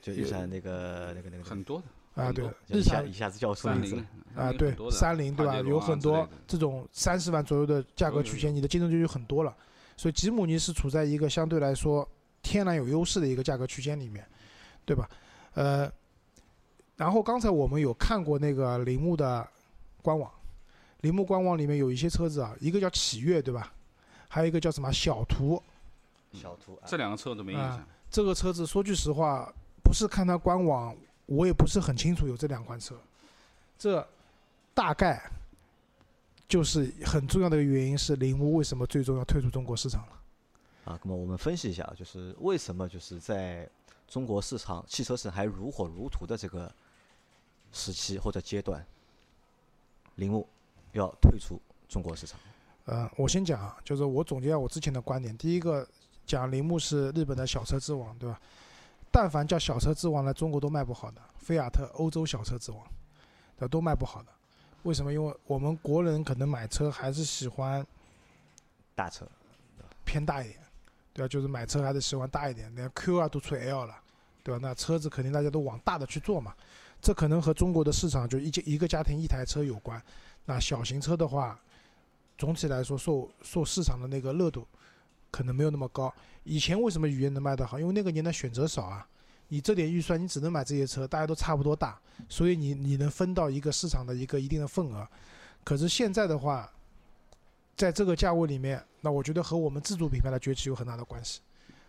[0.01, 1.81] 就日产那个那个那个很多
[2.15, 2.31] 的啊？
[2.31, 4.05] 对一下日产一下子叫出三菱名字。
[4.39, 5.57] 啊，对，三菱对吧？
[5.59, 9.55] 有很多这种三十万左右的价格区间，你的竞争对手很多了。
[9.97, 12.07] 所以吉姆尼是处在一个相对来说
[12.41, 14.25] 天然有优势的一个价格区间里面，
[14.85, 15.09] 对吧？
[15.53, 15.91] 呃，
[16.95, 19.47] 然后刚才我们有看过那个铃木的
[20.01, 20.31] 官网，
[21.01, 23.71] 铃木官网里面有一些车子啊，一个叫启悦，对吧？
[24.27, 25.61] 还有一个叫什么小图，
[26.31, 27.87] 小图啊这两个车都没印啊象。
[28.09, 29.53] 这个车子说句实话，
[29.91, 32.95] 不是看它官网，我也不是很清楚有这两款车。
[33.77, 34.07] 这
[34.73, 35.29] 大概
[36.47, 40.13] 就是很重要的一个原因是铃木为什么最终要退出中国市场了。
[40.85, 43.69] 啊，那么我们分析一下，就是为什么就是在
[44.07, 46.73] 中国市场汽车市场还如火如荼的这个
[47.73, 48.81] 时期或者阶段，
[50.15, 50.47] 铃木
[50.93, 52.39] 要退出中国市场。
[52.85, 55.37] 呃，我先讲啊，就是我总结下我之前的观点。
[55.37, 55.85] 第一个
[56.25, 58.39] 讲铃木是日本的小车之王，对吧？
[59.11, 61.21] 但凡叫小车之王来，中国都卖不好的。
[61.37, 62.79] 菲亚特欧洲小车之王，
[63.57, 64.31] 对都卖不好的。
[64.83, 65.11] 为什么？
[65.11, 67.85] 因为我们国人可能买车还是喜欢
[68.95, 69.27] 大车
[70.05, 70.59] 偏大一点，
[71.13, 71.27] 对吧？
[71.27, 73.95] 就是买车还是喜欢大一点，连 Q 啊都出 L 了，
[74.43, 74.59] 对吧？
[74.61, 76.55] 那车子肯定大家都往大的去做嘛，
[77.01, 80.01] 这可能和中国的市场就一家一个家庭一台车有关。
[80.45, 81.59] 那小型车的话，
[82.37, 84.65] 总体来说受受市场的那个热度
[85.29, 86.11] 可能没有那么高。
[86.43, 87.79] 以前为什么语言能卖得好？
[87.79, 89.07] 因为那个年代选择少啊，
[89.47, 95.07] 你这点预算你只能买这些车，大家都差不多大，所以你你能分到一个市场的一个一定的份额。
[95.63, 96.71] 可是现在的话，
[97.77, 101.41] 在这个价位里面，那我觉得和我们自主品牌的崛起有很大的关系。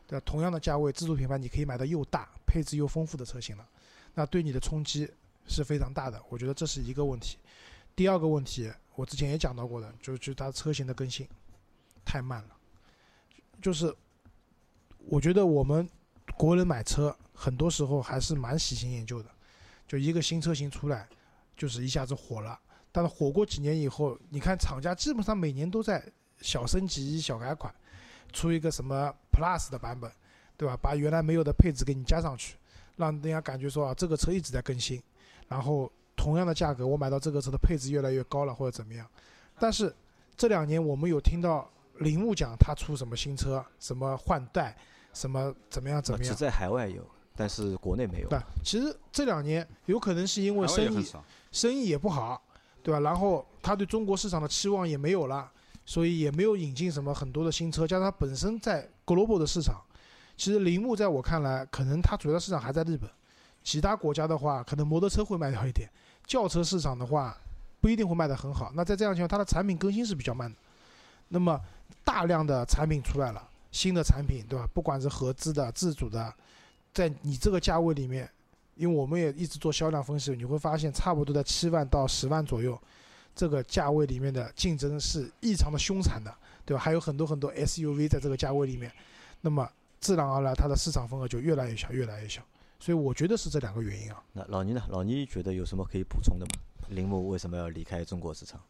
[0.06, 3.66] 对，同样的价位，自主品牌你可以买到又大、配置又丰富的车型了，
[4.14, 5.10] 那对你的冲击
[5.46, 6.20] 是非常大的。
[6.28, 7.38] 我觉得这是一个问题。
[7.96, 11.26] 第二个问题，我之前也讲到过的，就是就是它车型的更新
[12.04, 12.48] 太慢了。
[13.62, 13.94] 就是
[15.06, 15.88] 我觉得我们
[16.36, 19.28] 国人买车很多时候还是蛮喜新厌旧的，
[19.86, 21.08] 就一个新车型出来，
[21.56, 22.58] 就是一下子火了。
[22.90, 26.02] 但是火过几年以后，你看厂家基本上每年都在
[26.40, 27.74] 小升级、小改款，
[28.32, 30.10] 出一个什么 Plus 的版本，
[30.56, 30.76] 对吧？
[30.76, 32.56] 把原来没有的配置给你加上去，
[32.96, 35.02] 让人家感觉说啊，这个车一直在更新。
[35.48, 39.06] 然后同样的价格，我买到这个车的配置越来越高了，或者怎么样。
[39.58, 39.94] 但是
[40.36, 44.76] 这两年我们有听到铃木讲他出什么新车，什么换代，
[45.12, 46.34] 什么怎么样怎么样。
[46.34, 47.04] 只在海外有，
[47.36, 48.28] 但是国内没有。
[48.28, 51.06] 对，其实这两年有可能是因为生意
[51.50, 52.42] 生意也不好，
[52.82, 53.00] 对吧？
[53.00, 55.50] 然后他对中国市场的期望也没有了，
[55.84, 59.80] 所以也没有引进什么很多的新车，加上它本身在 global 的市场，
[60.36, 63.08] 其实铃木在我看来，可能它主要市场还在日本，
[63.62, 65.88] 其他国家的话，可能摩托车会卖掉一点，
[66.26, 67.36] 轿车市场的话
[67.80, 68.72] 不一定会卖得很好。
[68.74, 70.56] 那在这样情况，它的产品更新是比较慢的。
[71.28, 71.60] 那么
[72.04, 74.66] 大量的产品出来了，新的产品，对吧？
[74.72, 76.32] 不管是合资的、自主的，
[76.92, 78.28] 在你这个价位里面，
[78.74, 82.80] 因为我们也一直做销量分析，你会发现差不多在七万到十万左右，
[83.34, 86.34] 这个价位里面的竞争是异常的凶残的，
[86.64, 86.82] 对吧？
[86.82, 88.92] 还有很多很多 SUV 在这个价位里面，
[89.40, 89.68] 那么
[90.00, 92.42] 自然而然它的市场份额就越来越小，越来越小。
[92.78, 94.20] 所以我觉得是这两个原因啊。
[94.32, 94.82] 那老倪呢？
[94.88, 96.52] 老倪觉得有什么可以补充的吗？
[96.88, 98.60] 铃木为什么要离开中国市场？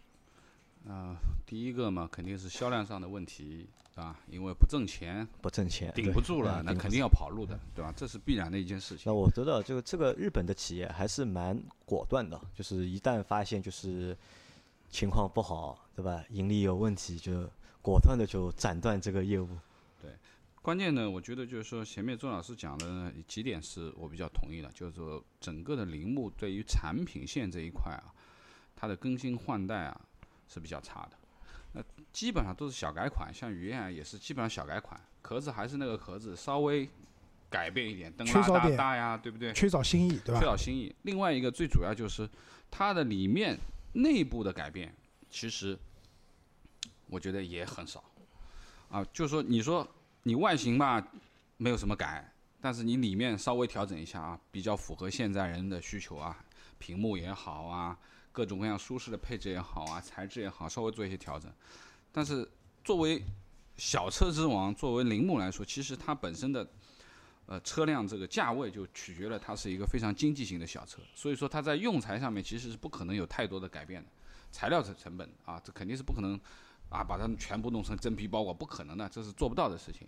[0.88, 1.16] 啊、
[1.46, 7.92] 第一个嘛，肯定是销量上的问题啊，因为不挣钱，不挣钱，顶不住了，那肯定要跑路的，对吧？
[7.96, 9.14] 这是必然的一件事情那。
[9.14, 14.16] 我觉得这个这个日本的企业还是蛮果断的，就是一旦发现就是
[14.90, 16.24] 情况不好，对吧？
[16.30, 17.48] 盈利有问题，就
[17.80, 19.48] 果断的就斩断这个业务。
[20.00, 20.10] 对
[20.60, 28.12] 关键呢，我觉得就是说，前面周老师讲的呢几点是我比较同意的，就是说整个的铃木对于产品线这一块啊，
[28.74, 30.00] 它的更新换代啊
[30.52, 31.16] 是比较差的。
[31.72, 31.82] 那
[32.12, 36.86] 基本上都是小改款，像雨燕啊也是基本上小改款，壳子还是那个壳子，稍微
[37.48, 39.52] 改变一点，灯拉大缺少点大呀，对不对？
[39.54, 40.44] 缺少新意，对吧缺？
[40.44, 40.94] 少新意。
[41.02, 42.28] 另外一个最主要就是
[42.70, 43.58] 它的里面
[43.94, 44.94] 内部的改变，
[45.30, 45.78] 其实
[47.06, 48.04] 我觉得也很少
[48.90, 49.02] 啊。
[49.12, 49.88] 就是说，你说
[50.24, 51.02] 你外形吧
[51.56, 52.30] 没有什么改，
[52.60, 56.36] 但是你里面稍微调整一下啊，比较符合现在人的需求啊，
[56.78, 57.98] 屏幕也好啊，
[58.32, 61.52] 各种各样舒适的配置也好啊，材质也好，稍微做一些调整。
[62.10, 62.48] 但是
[62.82, 63.22] 作为
[63.76, 66.66] 小车之王，作为铃木来说，其实它本身的
[67.46, 74.08] 呃车辆这个价位就取决了它是一个非常经济型的小车，所以说它在用材上面其实是不可能有太多的改变的，
[74.50, 76.38] 材料成成本啊，这肯定是不可能
[76.88, 80.06] 啊把它们全部弄成真皮包裹，不可能的，这是做不到的事情。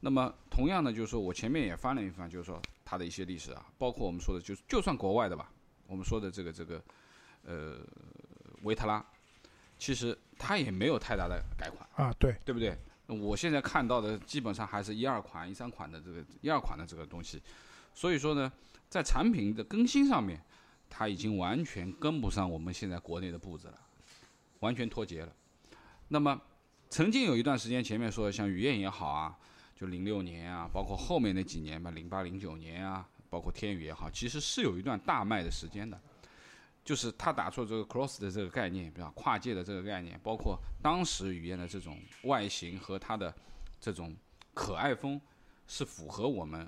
[0.00, 5.50] 那么同样的，就是说我前面也翻了一翻，就是说它的一些历史啊，包括我们说的，就就算国外的吧，
[5.86, 6.80] 我们说的这个这个
[7.44, 7.76] 呃
[8.62, 9.04] 维特拉，
[9.78, 11.88] 其实它也没有太大的改款。
[11.94, 12.76] 啊，对，对不对？
[13.06, 17.42] 我现在看到的基本上还是一二款、一三款的这个一二款的这个东西，
[17.94, 18.52] 所以说呢，
[18.90, 20.38] 在产品的更新上面，
[20.90, 23.80] 它已经完全跟不上我们现在国内的步子了，
[24.60, 25.32] 完全脱节了。
[26.08, 26.38] 那么，
[26.90, 29.34] 曾经有一段时间，前面说的像雨燕也好啊，
[29.74, 35.98] 就零六年啊，包括后面那几年吧，零八零九年啊，包括天宇也好，其实是有一段大卖的时间的。
[36.88, 43.34] 就是他打出这个 cross 的这个概念，比较跨界的这个概念，包括当时语言的这种外形和它的
[43.78, 44.16] 这种
[44.54, 45.20] 可爱风，
[45.66, 46.66] 是符合我们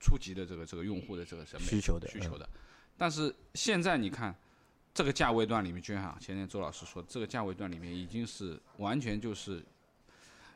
[0.00, 2.48] 初级的这个这个用户的这个审美需求的嗯需求的。
[2.98, 4.34] 但是现在你看，
[4.92, 9.64] 这个价位段里面，就像前天周老师说，这个价位段里面已经是完全就是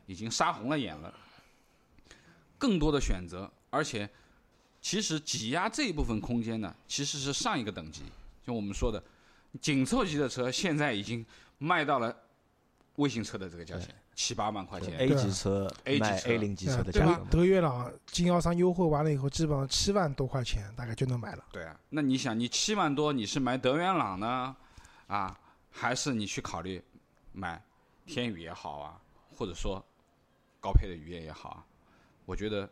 [0.06, 1.14] 已经杀红了眼了，
[2.58, 4.10] 更多的选择，而且
[4.82, 8.02] 其实挤压这一部分空间呢，其实是上一个等级，
[8.46, 9.02] 就我们说的
[9.60, 11.26] 紧凑级的车，现在已经
[11.58, 12.14] 卖到了
[12.94, 14.96] 微型车的这个价钱，七八万块钱。
[14.98, 21.44] A 级车 A 级 A 零级车的价格，德悦朗经销商优惠完了以后，基本上七万多块钱大概就能买了。
[21.50, 24.54] 对啊，那你想，你七万多，你是买德元朗呢，
[25.08, 25.36] 啊，
[25.72, 26.80] 还是你去考虑
[27.32, 27.60] 买
[28.06, 29.00] 天宇也好啊，
[29.36, 29.84] 或者说
[30.60, 31.66] 高配的雨燕也好啊？
[32.24, 32.70] 我觉得，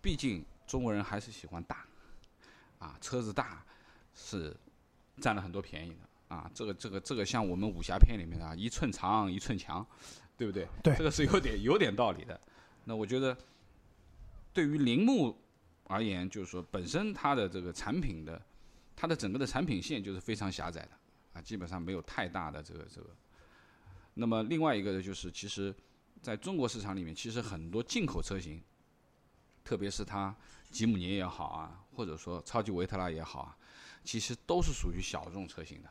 [0.00, 1.84] 毕竟中国人还是喜欢大，
[2.78, 3.62] 啊，车子大
[4.14, 4.56] 是
[5.20, 6.50] 占了很多便宜的啊。
[6.54, 9.86] 这个这个这个，像我们武侠片里面的啊，一寸长一寸强，
[10.36, 10.68] 对不对？
[10.82, 12.40] 对这个是有点有点道理的。
[12.84, 13.36] 那我觉得，
[14.52, 15.36] 对于铃木
[15.84, 18.40] 而言，就是说本身它的这个产品的，
[18.94, 20.90] 它的整个的产品线就是非常狭窄的
[21.32, 23.08] 啊，基本上没有太大的这个这个。
[24.14, 25.74] 那么另外一个呢，就是其实
[26.22, 28.62] 在中国市场里面，其实很多进口车型，
[29.62, 30.34] 特别是它
[30.70, 33.56] 吉姆尼也好啊，或者说超级维特拉也好啊，
[34.06, 35.90] 其实都是属于小众车型的，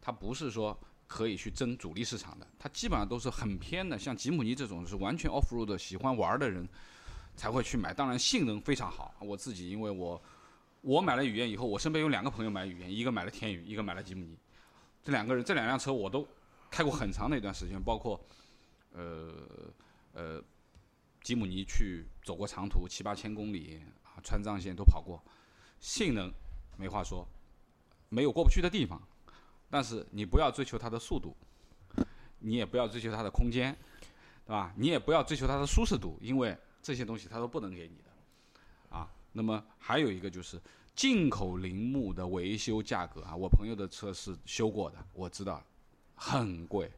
[0.00, 3.98] 它不是说可以去争主力市场的，它基本上都是很偏的。
[3.98, 6.68] 像吉姆尼这种是完全 off road 的，喜欢玩的人
[7.34, 9.14] 才会去买，当然性能非常好。
[9.20, 10.22] 我自己因为我
[10.82, 14.38] 我买了雨燕以后，我身边有两个朋友买雨燕，一个买了天宇，一个买了吉姆尼。
[15.02, 16.26] 这两个人这两辆车我都
[16.70, 18.20] 开过很长的一段时间，包括
[18.92, 19.32] 呃
[20.12, 20.42] 呃
[21.22, 25.22] 吉姆尼去走过长途七八千公里啊，川藏线都跑过，
[25.80, 26.30] 性能
[26.76, 27.26] 没话说，
[28.14, 29.02] 没有过不去的地方。
[29.68, 31.36] 但是你不要追求它的速度，
[32.38, 33.76] 你也不要追求它的空间，
[34.46, 34.72] 对吧？
[34.76, 38.96] 你也不要追求它的舒适度，因为这些东西它都不能给你的。
[38.96, 40.60] 啊，那么还有一个就是
[40.94, 45.60] 进口铃木的维修价格啊，我朋友的车是修过的，我知道
[46.14, 46.88] 很贵，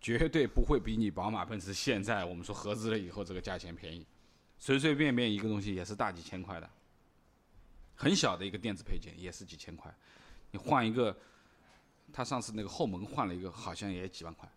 [0.00, 4.06] 绝对不会比你宝马、奔驰现在我们说合资了以后这个价钱便宜，
[4.56, 6.70] 随随便便一个东西也是大几千块的，
[7.94, 9.94] 很小的一个电子配件也是几千块，
[10.50, 11.16] 你换一个，
[12.12, 14.50] 他上次那个后门换了一个，好像也几万块。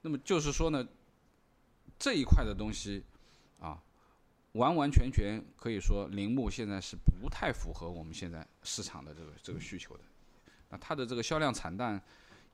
[0.00, 0.86] 那么就是说呢，
[1.98, 3.04] 这一块的东西
[3.60, 3.82] 啊，
[4.52, 10.04] 完完全全可以说铃木现在是不太符合我们现在市场的这个这个需求的。
[10.70, 12.00] 那它的这个销量惨淡，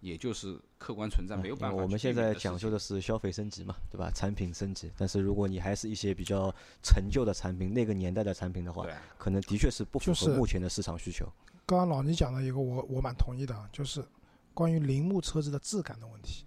[0.04, 4.10] 也就是客观存在，没有办法我们现在讲究的是消费升级嘛，对吧？
[4.14, 8.86] 产品升级，但是如果你还是一些比较陈旧的产品，那个年代的产品的话，
[9.16, 11.26] 可能的确是不符就是合目前的市场需求。
[11.64, 14.04] 刚刚老倪讲了一个我我蛮同意的，就是
[14.52, 16.44] 关于铃木车子的质感的问题，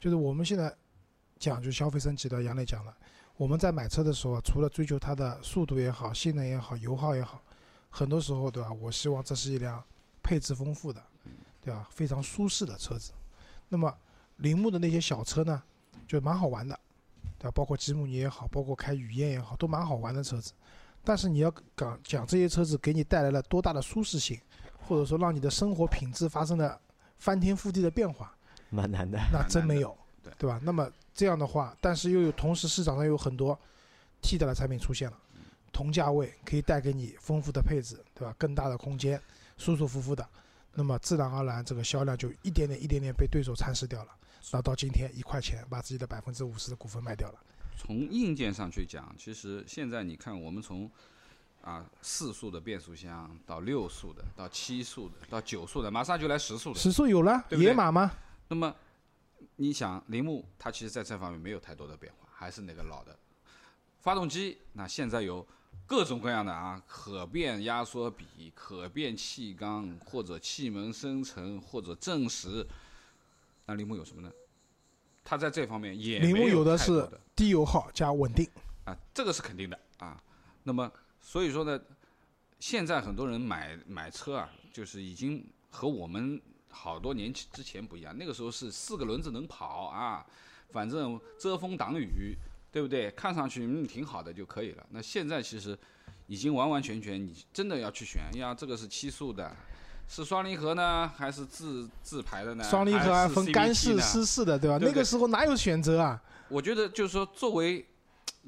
[0.00, 0.74] 就是我们现在
[1.38, 2.96] 讲就消费升级的，杨磊讲了，
[3.36, 7.42] 我们在买车的时候啊，除了追求它的速度也好、性能也好、油耗也好，
[7.90, 8.72] 很多时候对吧？
[8.72, 9.84] 我希望这是一辆
[10.22, 11.04] 配置丰富的，
[11.64, 11.88] 对吧？
[11.90, 13.12] 非常舒适的车子。
[13.68, 13.92] 那么
[14.36, 15.62] 铃木的那些小车呢，
[16.06, 16.78] 就蛮好玩的，
[17.38, 17.50] 对吧？
[17.52, 20.52] 包括吉姆尼也好，包括开雨燕也好，都蛮好玩的车子。
[21.02, 24.38] 但是你要讲讲这些车子给你带来了多大的舒适性，
[24.86, 26.80] 或者说让你的生活品质发生了
[27.18, 28.34] 翻天覆地的变化，
[28.70, 29.18] 蛮难的。
[29.32, 30.60] 那真没有，对对吧？
[30.62, 33.58] 那么这样的话，但是又有同时市场上有很多
[34.22, 35.18] 替代的产品出现了，
[35.72, 38.34] 同价位可以带给你丰富的配置，对吧？
[38.38, 39.20] 更大的空间，
[39.58, 40.26] 舒舒服服的，
[40.74, 44.10] 那么自然而然这个销量就一点点一点点被对手蚕食掉了。
[44.52, 47.38] 那到今天一块钱把自己的百分之五十的股份卖掉了，
[47.78, 50.90] 从硬件上去讲，其实现在你看，我们从
[51.62, 56.78] 啊四速的变速箱到六速的，到七速的，到九速的，马上就来十速的。
[56.78, 58.12] 十速有了，对对野马吗？
[58.48, 58.74] 那么
[59.56, 63.18] 你想，铃木它其实在这方面没有太多的变化，还是那个老的
[64.02, 64.58] 发动机。
[64.74, 65.46] 那现在有
[65.86, 72.66] 各种各样的啊，可变压缩比、可变气缸，或者气门生成，或者正时。
[73.66, 74.30] 那铃木有什么呢？
[75.22, 78.46] 它在这方面也铃木有的是低油耗加稳定，
[78.84, 80.22] 啊，这个是肯定的啊。
[80.62, 81.80] 那么所以说呢，
[82.60, 88.14] 现在很多人买买车啊，就是已经和我们好多年之前不一样。
[88.16, 90.26] 那个时候是四个轮子能跑啊，
[90.70, 92.36] 反正遮风挡雨，
[92.74, 93.08] 对不对？
[93.12, 94.84] 看上去嗯挺好的就可以了。
[94.90, 95.78] 那现在其实
[96.26, 99.54] 已经完完全全，你真的要去选呀，这个是七速的。
[100.08, 102.64] 是双离合呢，还是自自排的呢？
[102.64, 104.76] 双离合还分干式、湿式的，对吧？
[104.76, 106.20] 对对那个时候哪有选择啊？
[106.48, 107.86] 我觉得就是说，作为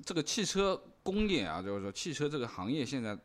[0.05, 3.17] 这个汽车工业啊，就是说汽车这个行业现在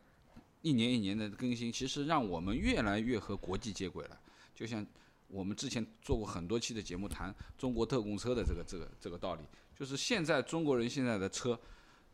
[0.60, 4.16] 一年一年的更新，其实让我们越来越和国际接轨了。
[4.54, 4.86] 就像
[5.26, 9.42] 我们之前做过很多期的节目，谈中国特供车的这个这个这个道理，
[9.82, 11.58] 就是现在中国人现在的车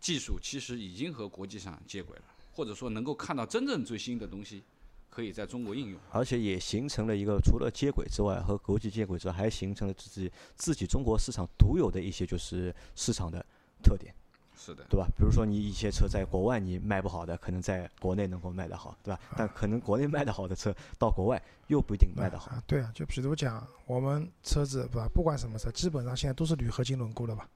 [0.01, 4.63] 技术其实已经和国际上接轨了，或者说能够看到真正最新的东西
[5.11, 6.01] 可以在中国应用。
[6.11, 13.45] 而且也形成了一个除了接轨之外，和国际接轨之外，还形成了自己自己中国市场独有的一些就是市场的
[13.83, 14.15] 特点，
[14.57, 15.07] 是的，对吧？
[15.15, 19.21] 比如说你一些车在国外你卖不好的，可能在国内能够卖得好，对吧？
[19.37, 22.51] 但可能国内卖得好的车到国外又不一定卖得好。
[22.51, 27.47] 啊，对啊，就比如讲我们车子吧，不管什么车，基本上现在都是铝合金轮毂了吧，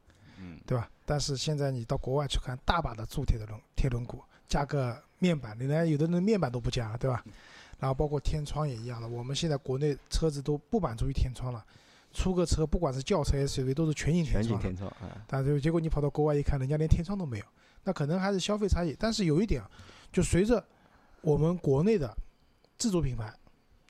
[0.42, 0.90] 嗯，对吧？
[1.06, 4.18] 但是现在你到国外去看，大把的铸铁的轮铁轮毂，
[4.48, 7.24] 加个面板，人家有的人面板都不加，对吧？
[7.78, 11.64] 然后包括天窗也一样的，我们现在国内车子都不满足于天窗了，
[12.12, 17.44] 出个车不管是轿车 SUV 都是全景天全景天窗啊，但是结果你跑到国外一看，人家连天窗都没有，
[17.84, 18.96] 那可能还是消费差异。
[18.98, 19.70] 但是有一点啊，
[20.12, 20.64] 就随着
[21.20, 22.16] 我们国内的
[22.78, 23.32] 自主品牌，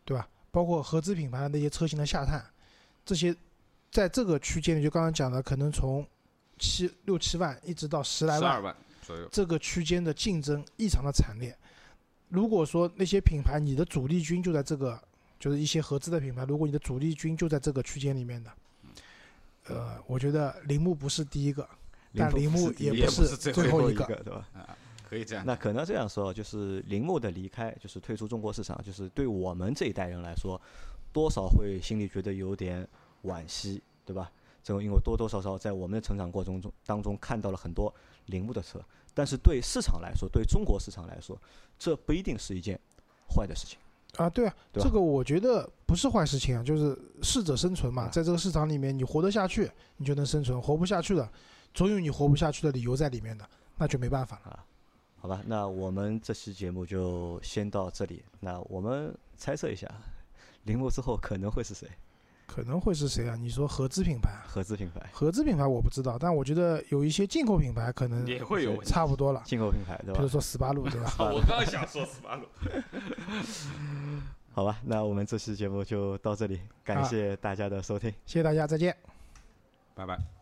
[0.05, 0.27] 对吧？
[0.51, 2.45] 包括合资品牌的那些车型的下探，
[3.05, 3.35] 这些
[3.91, 6.07] 在这个区间里，就刚刚讲的，可能从
[6.59, 9.29] 七六七万一直到十来万十二万左右。
[9.33, 11.57] 这个区间的竞争异常的惨烈。
[12.29, 14.99] 如果说那些品牌你的主力军就在这个，
[15.39, 18.51] 就是一些合资的品牌，如果你的主力军就在这个区间里面的，
[19.67, 21.69] 呃，我觉得铃木不是第一个，
[22.15, 24.05] 但铃木也也不是最最后一个。
[24.07, 24.49] 个对吧？
[24.55, 24.77] 啊，
[25.09, 25.45] 可以这样。
[25.45, 30.59] 那可能这样说，就是铃木的离开，就是退出中国市场，就是对我们这一代人来说，
[31.13, 32.89] 多少会心里觉得有点
[33.25, 34.33] 惋惜，对吧？
[34.63, 37.93] 这种因为多多少少在我们的成长过程中当中看到了很多
[38.27, 38.81] 铃木的车，
[39.13, 41.37] 但是对市场来说，对中国市场来说，
[41.79, 42.79] 这不一定是一件
[43.29, 43.79] 坏的事情。
[44.17, 51.27] 啊，对啊，对这个我觉得不是坏事情啊，就是适者生存嘛，啊在这个市场里面，你活得下去，你就能生存；活不下去的，
[51.73, 53.49] 总有你活不下去的理由在里面的，
[53.79, 54.65] 那就没办法了。
[55.19, 58.23] 好吧，那我们这期节目就先到这里。
[58.39, 59.91] 那我们猜测一下，
[60.65, 61.89] 铃木之后可能会是谁？
[62.55, 63.35] 可能会是谁啊？
[63.35, 64.45] 你说合资品牌啊？
[64.47, 68.77] 合资品牌、合资品牌我不知道，但我觉得有一些进口品牌可能也会有。
[68.85, 70.29] 差不多了，进口品牌，对吧比如？
[70.29, 71.11] 说斯巴鲁，对吧？
[71.19, 72.47] 我刚想说斯巴鲁。
[74.53, 78.11] 好吧，那我们这期节目就到这里，感啊谢大家的收听。
[78.27, 78.95] 谢谢大家，再见。
[79.95, 80.42] 拜拜。